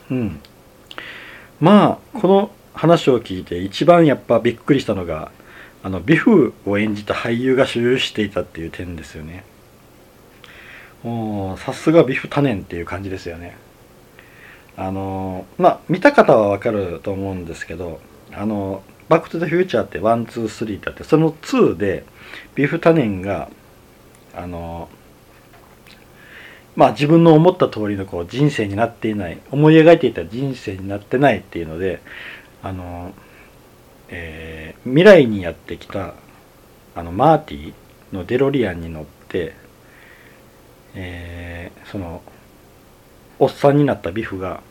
[0.10, 0.40] うん。
[1.62, 5.32] まあこの話を聞いて一番やっぱびっくりしたのが
[5.84, 9.44] あのビフを演じた俳優が所有していたっていう点ですよね。
[11.04, 13.58] もうさすがビフ・タネンっていう感じですよね。
[14.76, 18.00] あのまあ見た方はわかると思うんですけど
[18.34, 22.06] あのバック・トゥ・ザ・フューチャーってワンツースリーってあってその2で
[22.56, 23.50] ビフ・タネンが
[24.36, 24.90] あの
[26.76, 32.02] まあ自分の思った通りのこう人生になっていない思い描いていた人生になってないっていうので
[32.64, 33.14] あの、
[34.10, 36.14] えー、未来にやってきた
[36.96, 37.74] あのマーティ
[38.14, 39.54] のデロリアンに乗って、
[40.96, 42.22] えー、その
[43.40, 44.62] おっさんになったビフが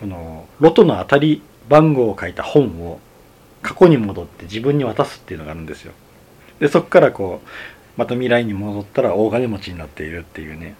[0.00, 2.98] このロトの当たり番号を書いた本を
[3.62, 5.92] 過去に戻って自分に渡すっていうのがあるんですよ。
[6.60, 7.48] でそこからこう
[7.96, 10.74] また未来に戻ったら大金持ちになっているっていうね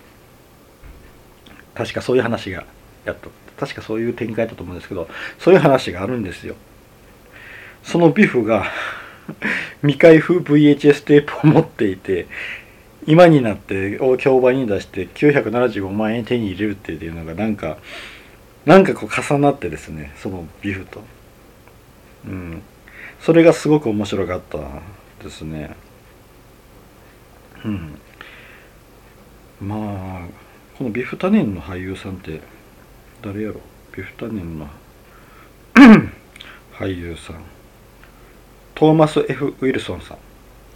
[1.74, 2.64] 確かそういう話が
[3.04, 5.08] やっと確かそういう展開だと思うんですけど
[5.38, 6.56] そういう話があるんですよ。
[7.82, 8.66] そのビフが
[9.82, 12.26] 未開封 VHS テープを持っていて
[13.06, 17.76] 今になって競売に出して975万円手に入れるっていうのがなんか
[18.64, 21.02] なんかこう重なってですねそのビフと。
[22.26, 22.62] うん。
[23.20, 24.58] それがすごく面白かった
[25.22, 25.76] ですね。
[27.64, 27.98] うん。
[29.60, 30.43] まあ
[30.78, 32.40] このビフタネンの俳優さんって
[33.22, 33.60] 誰やろ？
[33.96, 34.68] ビフタネンの
[36.74, 37.42] 俳優さん。
[38.74, 40.18] トーマス・ F・ ウィルソンさん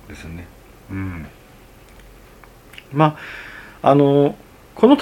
[0.09, 0.47] ですね。
[0.91, 1.27] うん。
[2.93, 3.17] ま
[3.83, 4.37] ああの
[4.75, 4.97] この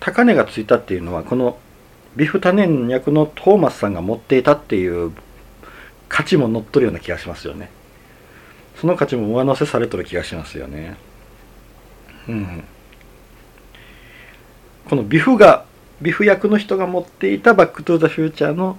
[0.00, 1.58] 高値がついたっていうのはこの
[2.16, 5.12] ビフタネン役のトーマスさんが持っていたっていう
[6.08, 7.70] 価値も乗っ取るような気がしますよね。
[8.74, 10.96] その価値も上乗せされとる気がしますよね。
[12.28, 12.64] うん。
[14.90, 15.66] このビフが
[16.02, 18.76] ビフ役の人が持っていたバックトゥザフューチャーの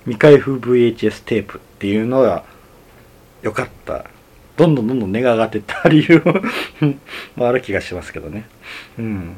[0.00, 2.44] 未開封 VHS テープっていうのが
[3.40, 4.04] 良かった。
[4.58, 6.22] どんどんどんどん値が上がってった理由。
[7.36, 8.44] もある気がしますけどね。
[8.98, 9.36] うん。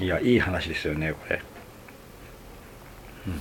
[0.00, 1.40] いやいい話ですよねこれ、
[3.28, 3.40] うん、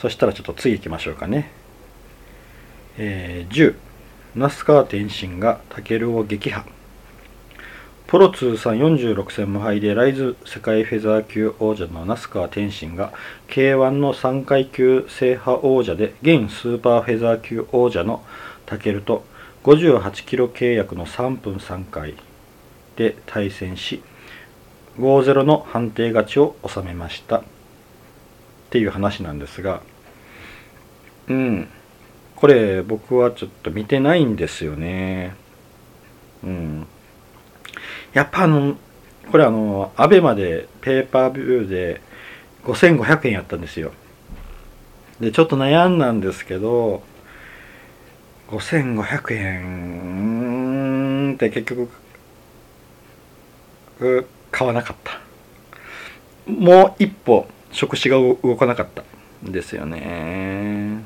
[0.00, 1.52] そしたらちょっと次行きましょうかね。
[2.96, 3.76] えー、10
[4.34, 6.64] 那須川天心がタケルを撃破。
[8.08, 13.12] プロ通算46戦無敗でライズ世界フェザー級王者の那須川天心が
[13.48, 18.24] K1 の3階級制覇王者で現スーパーフェザー級王者の
[18.64, 19.24] タケルと
[19.64, 22.14] 58キロ契約の3分3回
[22.96, 24.02] で対戦し
[24.96, 27.40] 5-0の判定勝ちを収めました。
[27.40, 27.42] っ
[28.70, 29.82] ていう話なんですが
[31.28, 31.68] うん。
[32.36, 35.36] これ僕はちょっと見てないんですよね。
[36.42, 36.86] うん。
[38.12, 38.76] やっぱあの
[39.30, 42.00] これあのアベマでペーパービューで
[42.64, 43.92] 5500円やったんですよ。
[45.20, 47.02] でちょっと悩んだんですけど
[48.48, 51.90] 5500円って結局
[54.50, 55.20] 買わなかった。
[56.50, 59.04] もう一歩触手が動かなかった
[59.46, 61.02] んですよね。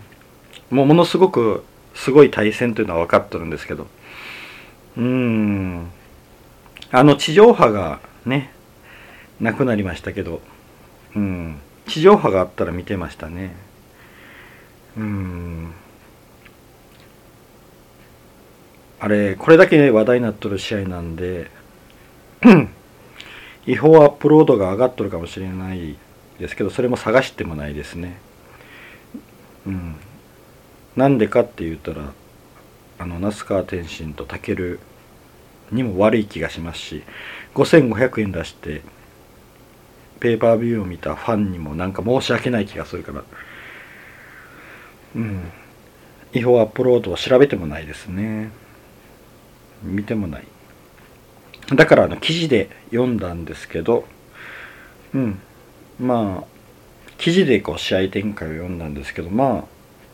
[0.70, 3.86] もうものすごくすごい対戦というのは分かってるんですけど
[4.96, 5.90] うん
[6.92, 8.52] あの地上波がね
[9.40, 10.40] なくなりましたけど。
[11.16, 11.58] うん。
[11.86, 13.54] 地上波があったら見てましたね。
[14.96, 15.72] うん。
[19.00, 21.50] あれこれだけ話題になっとる試合なんで
[23.66, 25.96] 違法アップロードが上がっとるかもしれない
[26.38, 28.20] ですけどそれも探してもないですね。
[29.66, 29.96] うん。
[30.94, 32.12] なんでかって言ったら
[32.98, 34.54] あの那須川天心と健
[35.72, 37.02] にも悪い気がしますし
[37.54, 38.82] 5500円出して
[40.22, 43.24] ペーパービューを見たファンにもなんか申し訳ない気がするから。
[45.16, 45.50] うん。
[46.32, 48.52] 違法アップロードを調べてもないですね。
[49.82, 50.44] 見てもない。
[51.74, 54.04] だからあの記事で読んだんですけど
[55.12, 55.40] うん。
[55.98, 56.46] まあ
[57.18, 59.64] 記事でこう試合展開を読んだんですけどまあ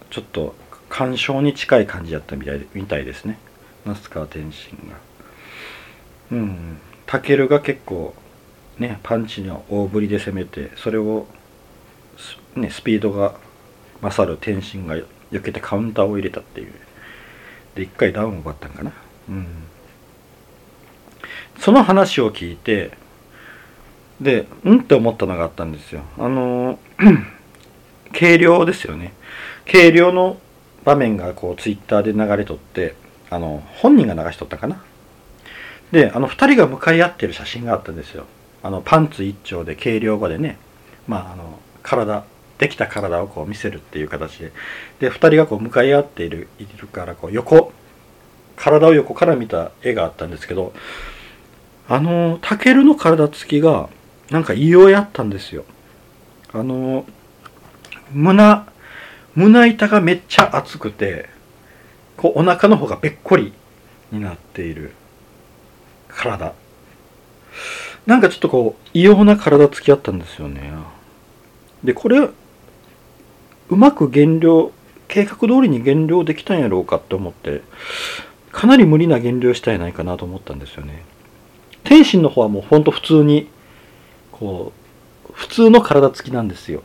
[0.08, 0.54] ちょっと
[0.88, 3.38] 干渉に近い感じだったみたいみたいですね。
[3.84, 5.07] 那須川天心が。
[6.32, 8.14] うんタケルが結構
[8.78, 11.26] ねパンチの大振りで攻めてそれを
[12.54, 13.34] ねスピードが
[14.02, 14.96] 勝る天心が
[15.32, 16.72] 避けてカウンターを入れたっていう。
[17.74, 18.92] で一回ダウンを奪ったんかな。
[19.28, 19.46] うん。
[21.58, 22.92] その話を聞いて
[24.20, 26.02] でうんって思ったのがあったんですよ。
[26.18, 26.78] あの
[28.12, 29.12] 軽量ですよね。
[29.66, 30.38] 軽量の
[30.84, 32.94] 場面がこうツイッターで流れとって
[33.30, 34.82] あの本人が流しとったかな。
[35.92, 38.26] であの2人が向かい合ってる写真があったんですよ。
[38.62, 40.58] あのパンツ一丁で軽量語でね。
[41.06, 42.24] まああの体
[42.58, 44.52] できた体をこう見せるっていう形で。
[45.00, 47.72] で2人がこう向かい合っているいるからこう横
[48.56, 50.72] 体を横から見た絵があったんですけど
[51.88, 53.88] あのタケルの体つきが
[54.30, 55.64] なんか異様やったんですよ。
[56.52, 57.06] あの
[58.12, 58.66] 胸
[59.34, 61.28] 胸板がめっちゃ厚くて
[62.16, 63.52] こうお腹の方がべっこり
[64.10, 64.92] になっている。
[66.18, 66.52] 体。
[68.06, 70.72] なんかちょっとこう異様な体つきあったんですよね。
[71.84, 72.18] でこれ
[73.68, 74.72] うまく減量
[75.06, 77.62] 計画通りに減量できたんやろうかって思って
[78.50, 81.04] かなり無理な減量したいないかなと思ったんですよね。
[81.84, 83.48] 天心の方はもうほんと普通に
[84.32, 84.72] こ
[85.28, 86.82] う普通の体つきなんですよ。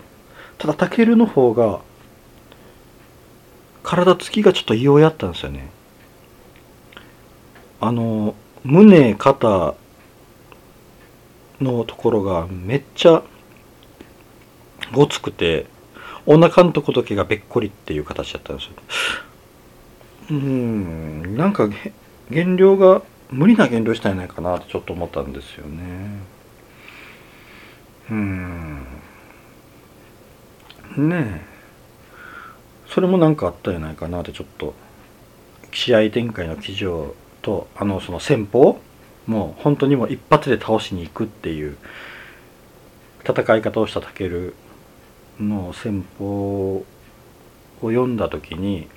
[0.58, 1.80] ただタケルの方が
[3.82, 5.70] 体つきがちょっと異様やったんですよね。
[7.82, 9.76] あの胸肩
[11.60, 13.24] のところがめっちゃ
[14.94, 15.66] ごつくて
[16.26, 18.72] お腹のとこだけがべっこりっていう形だったんですよ。
[20.32, 21.70] うんなんか
[22.30, 26.20] 減量が無理な減量したんやないかなとちょっと思ったんですよね。
[28.10, 28.86] うん。
[30.98, 31.54] ねえ。
[32.88, 34.74] それも何かあったんやないかなってちょっと
[35.74, 38.80] 試合展開の記事をとあのその戦法
[39.28, 41.78] もう本当にもう一発で倒しに行くっていう
[43.24, 44.56] 戦い方をしたタケル
[45.40, 46.86] の戦法を
[47.82, 48.88] 読んだ時に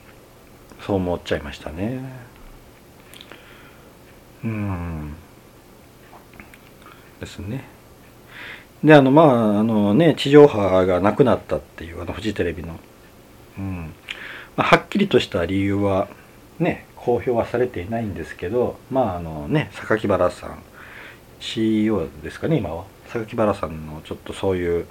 [0.80, 2.00] そう思っちゃいましたね。
[4.44, 5.14] うん。
[7.20, 7.64] ですね。
[8.84, 12.78] であのまああのね地上波がなくなったっていうあのフジテレビの、
[13.58, 13.92] うん。
[14.56, 16.08] まあ、はっきりとした理由は
[16.58, 20.62] ね公表はされていないんですけどまああのね榊原さん
[21.40, 22.84] CEO ですかね今は。
[23.08, 24.86] 榊原さんのちょっとそういう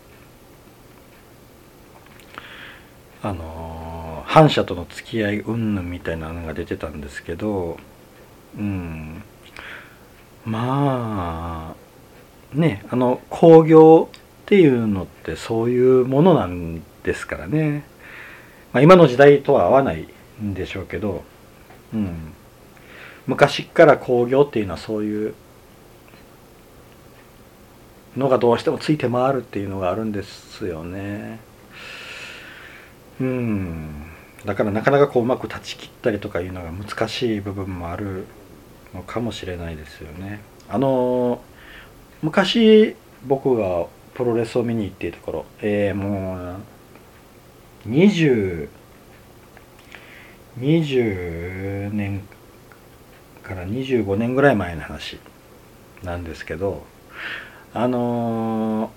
[3.21, 7.77] あの反社との付き合い云々みたいなのが出てたんですけど
[8.57, 9.23] うん。
[10.45, 11.75] ま
[12.53, 17.83] あねあの興行っていうのってそういうものなんですからね、
[18.73, 20.07] まあ、今の時代とは合わない
[20.41, 21.23] んでしょうけど、
[21.95, 22.33] うん、
[23.27, 25.35] 昔から興行っていうのはそういう
[28.17, 31.39] のがどうしてもついて回るっていうのがあるんですよね。
[33.19, 34.11] うん
[34.45, 38.25] だからなかなかこううまく断ち切ったりとかいうのが難しい部分もある
[38.93, 40.41] のかもしれないですよね。
[40.69, 41.41] あの
[42.21, 46.57] 昔僕がプロレスを見に行っていた頃、えー、も
[47.85, 48.69] う20
[50.59, 52.21] 20年
[53.43, 55.19] から25年ぐらい前の話
[56.03, 56.85] なんですけど
[57.73, 58.91] あの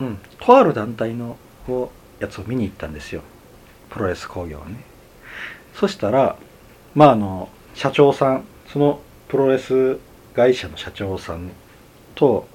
[0.00, 1.36] うんとある団体の
[2.20, 3.22] やつを見に行ったんですよ。
[3.90, 4.84] プロレス工業ね。
[5.74, 6.36] そしたら
[6.94, 9.98] まああの社長さんそのプロレス
[10.34, 11.50] 会社の社長さん
[12.14, 12.46] と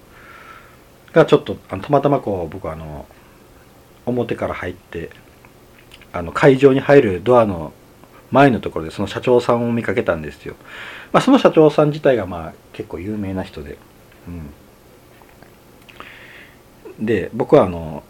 [1.11, 3.05] がちょっとあのたまたまこう僕あの
[4.05, 5.09] 表から入って
[6.11, 7.73] あの会場に入るドアの
[8.33, 10.55] 前のところでその社長さんを見かけたんですよ。
[11.11, 13.77] まあ、その社長さん自体がまあ結構有名な人で。
[14.27, 14.31] う
[17.01, 18.03] ん、で僕はあの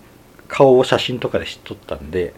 [0.48, 2.34] 顔を写真とかで知っとったんで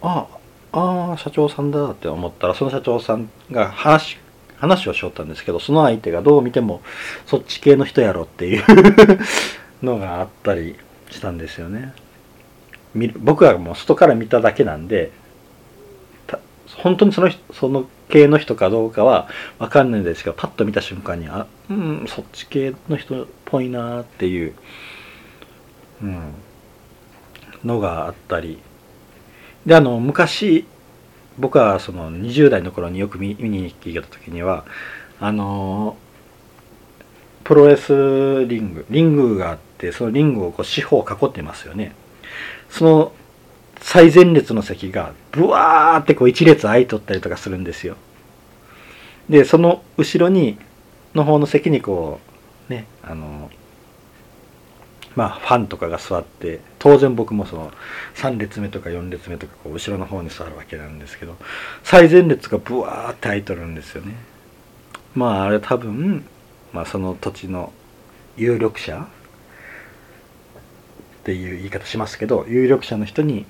[0.00, 0.26] あ
[0.72, 4.18] ああ社長さんだって思ったらその社長さんが話
[4.56, 6.82] 話をしよったんですけどその相手がどう見ても
[7.26, 8.64] そっち系の人やろっていう
[9.82, 10.76] のがあったり
[11.10, 11.92] したんですよね
[13.16, 15.10] 僕はもう外から見ただけなんで
[16.76, 24.54] 本当にそのその系の人かどうかは分かんないですけどパッと見た瞬間にあうんそっち系の人っぽいなっていう、
[26.02, 26.34] うん、
[27.64, 28.60] のがあったり。
[29.66, 30.66] であの昔
[31.38, 34.64] 僕はその20代の頃によく見に行きた時には
[35.20, 35.96] あの
[37.44, 41.94] プロレスリングリングがあってそのリングをこう四方囲ってますよね。
[42.68, 43.12] その
[43.84, 47.96] 最前列の席がブワーってこう一列空いとったりとかするんですよ。
[49.28, 50.58] でその後ろに
[51.14, 52.18] の方の席にこ
[52.68, 53.50] うねあの
[55.14, 57.72] まあファンとかが座って当然僕もその
[58.14, 61.36] 3列目とか4列目とかこう後ろの方に座るわけなんですけど
[61.82, 64.14] 最前列がブワーって空いとるんですよね。
[65.14, 66.24] まああれ多分、
[66.72, 67.70] まあ、その土地の
[68.38, 69.06] 有力者
[71.20, 73.44] っていう言い方しますけど有力者の人に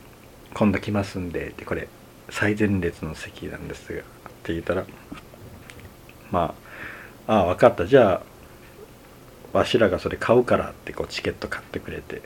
[0.54, 1.88] 今度来ますんでってこれ
[2.30, 4.02] 最前列の席なんですがっ
[4.44, 4.86] て言ったら
[6.30, 6.54] ま
[7.26, 7.86] あああ分かった。
[7.86, 8.22] じゃ
[9.52, 12.22] あわしらがそれ買うからってこうチケット買ってくれて。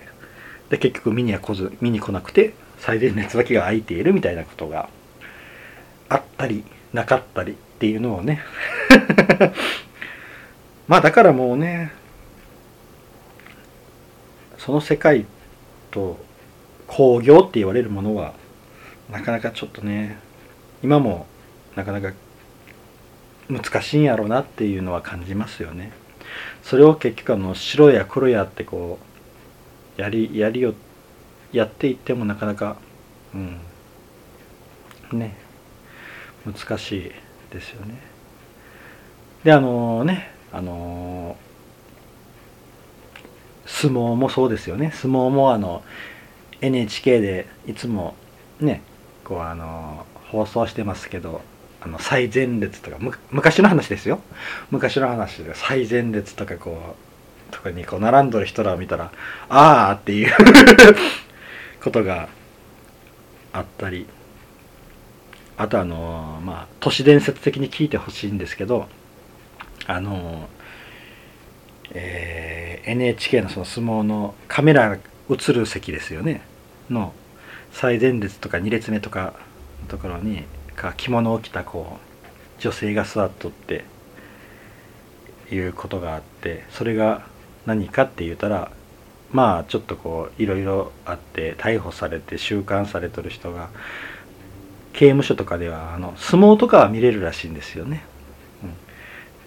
[0.71, 4.91] で結局見には来ず見に来なくて最前列だけが空いているみたいなことが
[6.09, 6.63] あったり
[6.93, 8.43] なかったりっていうのをね。
[10.87, 11.93] まあだからもうね
[14.59, 15.27] その世界
[15.91, 16.19] と
[16.89, 18.35] 工業って言われるものは
[19.11, 20.19] なかなかちょっとね
[20.83, 21.27] 今も
[21.77, 22.13] なかなか
[23.49, 25.93] 難しいんやろうなっていうのは感じますよね。
[26.63, 28.99] それを結局あの白や黒やってこ
[29.97, 30.75] うやりやりを
[31.53, 32.77] やっていってもなかなか
[33.35, 33.61] うん
[35.13, 35.37] ね
[36.45, 37.13] 難しい
[37.51, 38.01] ですよね。
[39.45, 41.37] であのねあの
[43.67, 45.83] 相撲もそうですよね相撲もあの
[46.61, 48.15] NHK でいつも
[48.61, 48.83] ね
[49.25, 51.41] こうあの放送してますけど
[51.81, 52.99] あの最前列とか
[53.31, 54.21] 昔の話ですよ。
[54.71, 56.97] 昔の話で最前列とかこ
[57.51, 59.13] うとかにこう並んどる人らを見たら
[59.49, 60.33] ああっていう
[61.83, 62.29] ことが
[63.53, 64.07] あったり。
[65.61, 68.87] あとあのまあ都市伝説的に聞いてほしいんですけど
[69.89, 70.49] あの
[71.91, 74.99] えー、NHK のその相撲のカメラ
[75.31, 76.43] 映る席ですよね
[76.91, 77.13] の
[77.73, 79.35] 最前列とか2列目とか
[79.83, 83.85] のところにか着物を着たこう女性が座っとって
[85.51, 87.27] いうことがあってそれが
[87.67, 88.71] 何かって言ったら
[89.33, 93.69] まあちょっとこういろいろあって逮捕されて収監されとる人が
[94.95, 98.05] 刑務所とかではあの相撲とかは見れるらしいんですよね。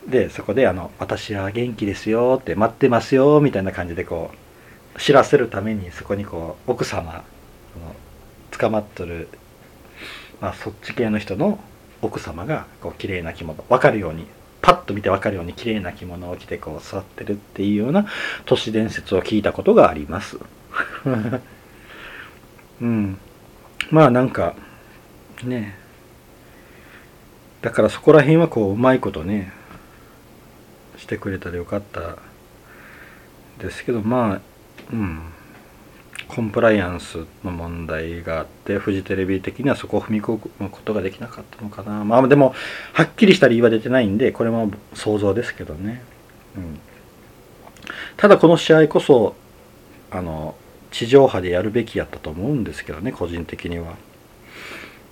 [0.05, 4.50] うん、でそこであの「私は元気ですよ」って「待ってますよ」みたいな感じでこう
[4.97, 7.23] 知らせるためにそこにこう奥様
[8.51, 9.29] 捕まっとる、
[10.39, 11.59] まあ、そっち系の人の
[12.01, 14.25] 奥様がこう綺麗な着物分かるように
[14.61, 18.05] パッと見て分かるように綺麗な着物を着てこう座ってるっていうような
[18.45, 20.37] 都市伝説を聞いたことがあります。
[22.81, 23.17] うん。
[23.89, 24.55] まあなんか
[25.43, 25.75] ね
[27.61, 29.51] だからそこら辺はこううまいことね
[30.97, 32.17] してくれたらよかった
[33.59, 34.41] ですけどまあ
[34.91, 35.19] うん。
[36.27, 42.05] コンプライアンスの問題があってフジテレビ的にはそこを踏み込むことができなかったのかな。
[42.05, 42.55] まあでも
[42.93, 46.01] はっきりした理由は出てないんでこれも想像ですけどね、
[46.55, 46.79] うん、
[48.15, 49.35] ただこの試合こそ
[50.09, 50.55] あの
[50.91, 53.95] 地上波でやるべきやったと思うんですけどね個人的には、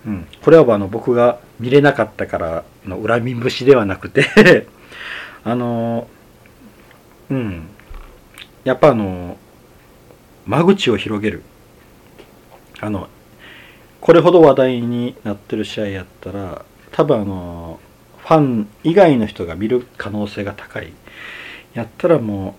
[0.06, 4.66] うん、これはあの僕が見れなかったからの恨み節ではなくて
[5.44, 6.06] あの
[7.28, 7.68] うん。
[8.64, 9.38] やっぱあの
[10.50, 11.44] 間口を広げる。
[12.80, 13.08] あの
[14.00, 17.78] これほど話題になってる試合やったら多分あの
[18.18, 20.92] ファン以外の人が見る可能性が高い。
[21.72, 22.56] やったらも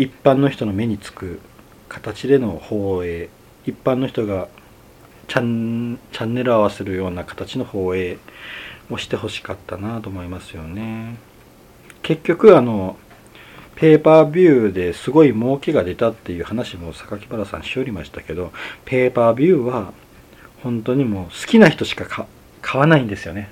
[0.00, 1.40] う一般の人の目につく
[1.88, 3.28] 形での放映
[3.64, 4.48] 一般の人が
[5.28, 8.18] チャンチャンネル合わせるような形の放映
[8.90, 11.16] をしてほしかったなと思いますよね。
[12.02, 12.96] 結局あの
[13.82, 18.52] ペーパービューですごい儲けが出たっていう話も榊原さんしおりましたけど
[18.84, 19.92] ペーパービューは
[20.62, 22.28] 本当にもう好きな人しか
[22.60, 23.50] 買わないんですよね。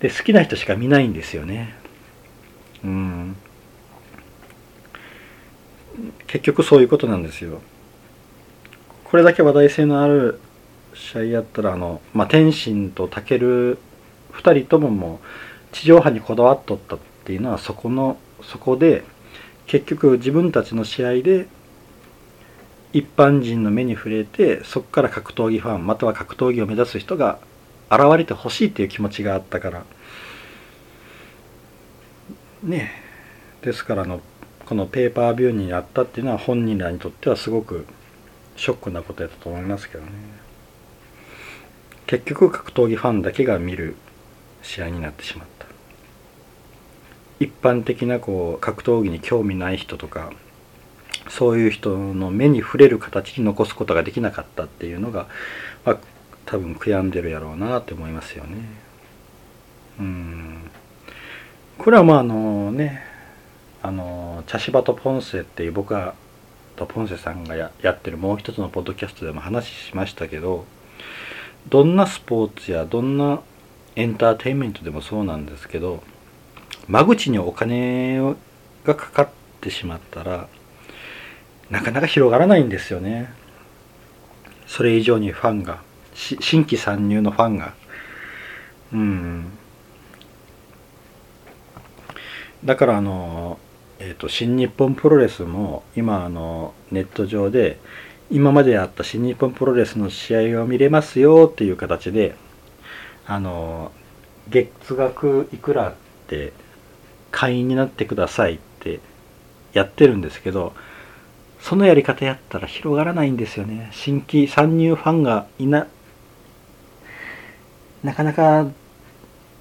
[0.00, 1.74] で好きな人しか見ないんですよね。
[2.82, 3.36] うん。
[6.26, 7.60] 結局そういうことなんですよ。
[9.04, 10.40] これだけ話題性のある
[10.94, 13.78] 試合やったらあの、まあ、天心と武
[14.32, 19.04] 2人とももう地上波にこだわっとったっていうのはそこのそこで
[19.66, 21.46] 結局自分たちの試合で
[22.92, 27.38] 一般人の目に触れてそこから格闘技ファンまたは格闘技を目指す人が
[27.90, 29.84] 現れてほしいっていう気持ちがあったから。
[32.62, 32.92] ね
[33.62, 34.20] ですからの
[34.66, 37.86] このペーパービューになったっていうのは本人らにとってはすごく
[38.56, 40.10] ショックなことやったと思いますけどね。
[42.06, 43.96] 結局格闘技ファンだけが見る
[44.62, 45.51] 試合になってしまった。
[47.40, 50.32] 一般的なこう格闘技に興味ない人とか
[51.28, 55.28] そういう人の目に触れる形に残すことができなかったっていうのが、
[55.84, 55.98] まあ、
[56.46, 58.58] 多分悔やんでるやろうなって思いますよね。
[60.00, 60.70] うん
[61.78, 63.02] これはまああのね
[63.82, 66.14] あの茶芝とポンセっていう僕が
[66.76, 70.64] とポンセさんがやってるもう一つのポッドキャストでも話しましたけど
[71.68, 73.40] どんなスポーツやどんな
[73.96, 76.02] エンターテインメントでもそうなんですけど
[76.88, 78.18] 間口にお金
[78.84, 79.28] がかかっ
[79.60, 80.48] てしまったら
[81.70, 83.32] なかなか広がらないんですよね。
[84.66, 85.80] それ以上にファンが
[86.14, 87.74] 新規参入のファンが。
[88.92, 89.52] うん。
[92.64, 93.58] だからあの
[94.04, 97.78] えーと、新日本プロレスも今あのネット上で
[98.32, 102.34] 今まであった新日本プロレスの試合を見れますよっていう形で
[103.26, 103.92] あの
[104.48, 105.94] 月額いくらっ
[106.26, 106.52] て
[107.32, 109.00] 会員になってくださいって
[109.72, 110.74] やってるんですけど
[111.60, 113.88] そのやり方やったら広がらないんですよね。
[113.92, 115.86] 新規参入ファンがいな
[118.02, 118.66] なかなか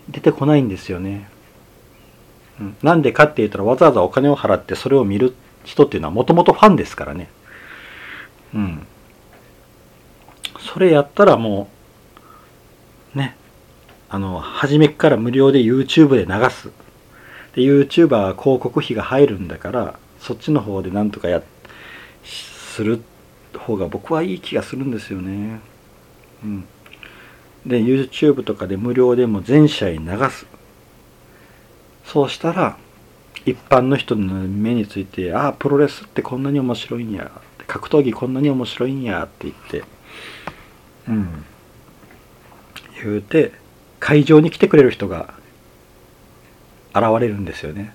[0.09, 1.29] 出てこないんですよね、
[2.81, 7.29] なんでかって言ったらわざわざお金を払ってそれを見る人っていうのはもともとファンですからね。
[8.53, 8.87] うん。
[10.59, 11.69] それやったらも
[13.15, 13.35] うね
[14.09, 16.71] あの初めから無料で YouTube で流す。
[17.55, 21.41] で YouTuber は広告費が入るんだからそっちの方でなんとかや
[22.23, 23.01] する
[23.57, 25.59] 方が僕はいい気がするんですよね。
[26.43, 26.65] うん、
[27.65, 29.99] で YouTube とかで無料でも全試合流
[30.29, 30.45] す。
[32.05, 32.77] そうしたら
[33.45, 37.31] 一般の人の目についてああプロレスってこんなに面白いんや。
[37.67, 39.83] 格闘技こんなに面白いんやって言って。
[41.07, 41.45] うん。
[43.01, 43.51] 言うて
[43.99, 45.33] 会場に来てくれる人が
[46.93, 47.93] 現れるんですよね。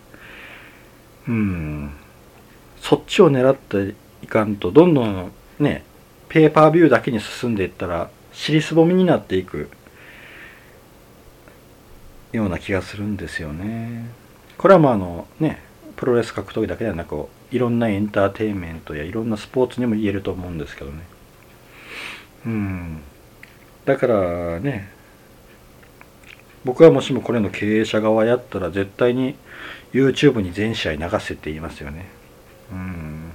[1.28, 1.90] うん。
[2.80, 5.84] そっちを狙っていかんと、どんどんね、
[6.28, 9.70] ペーパービューだけに進んでいったら、尻すぼみになっていく
[12.32, 14.06] ような気がするんですよね。
[14.58, 15.62] これはまああのね、
[15.96, 21.02] プロレス格闘技だけではなく、いろんなエンターテインメントやいろんなスポーツにも言えると思うんですけどね。
[22.46, 23.00] うん。
[23.84, 24.95] だからね
[26.66, 29.36] 僕はもしもこれの経営者側やったら絶対に
[29.92, 32.08] YouTube に全試合流せって言いますよね。
[32.72, 33.32] うん。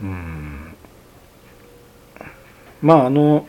[0.00, 0.74] うん。
[2.80, 3.46] まああの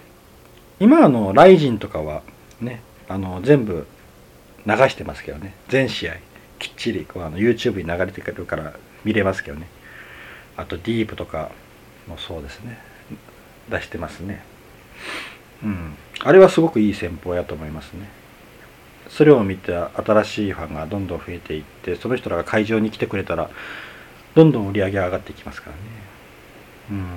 [0.81, 2.21] 今あのライジンとかは
[2.59, 3.87] ねあの全部
[4.65, 5.55] 流してますけどね。
[5.69, 6.15] 全試合
[6.59, 8.73] きっちりこうあの YouTube に流れてくるから
[9.05, 9.67] 見れますけどね。
[10.57, 11.49] あとディープとか
[12.09, 12.77] もそうですね。
[13.69, 14.43] 出してますね。
[15.63, 15.95] うん。
[16.21, 18.09] あれはすごくいい戦法やと思いますね。
[19.07, 23.49] それを見て新しいファンがどんどん増えていってその人らが会場に来てくれたら
[24.33, 25.81] どんどん売り上げ上がっていきますからね。
[26.91, 27.05] うん。
[27.05, 27.07] っ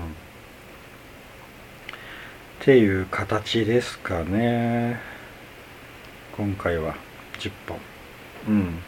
[2.60, 5.00] ていう形ですかね。
[6.36, 6.94] 今回は
[7.38, 7.78] 10本。
[8.48, 8.78] うん。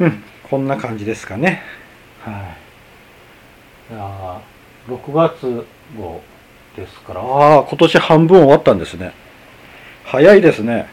[0.00, 0.24] うん。
[0.42, 1.62] こんな感じですかね。
[2.22, 2.54] は
[3.90, 3.94] い。
[3.94, 4.42] いや
[4.88, 6.22] 6月号。
[6.78, 9.12] ですからああ今年半分終わったんですね。
[10.04, 10.88] 早いですね。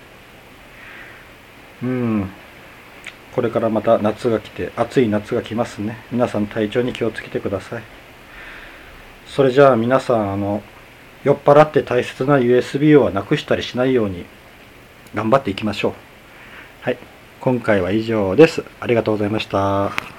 [1.81, 2.29] うん。
[3.33, 5.97] これからまた夏が来て暑い夏が来ますね。
[6.11, 7.83] 皆さん体調に気をつけてください。
[9.27, 10.61] それじゃあ皆さんあの
[11.23, 14.25] 酔っ払って大切な USB をなくしたりしないように
[15.13, 15.93] 頑張っていきましょう。
[16.81, 16.97] はい。
[17.41, 18.63] 今回は以上です。
[18.79, 20.14] ありがとうございました。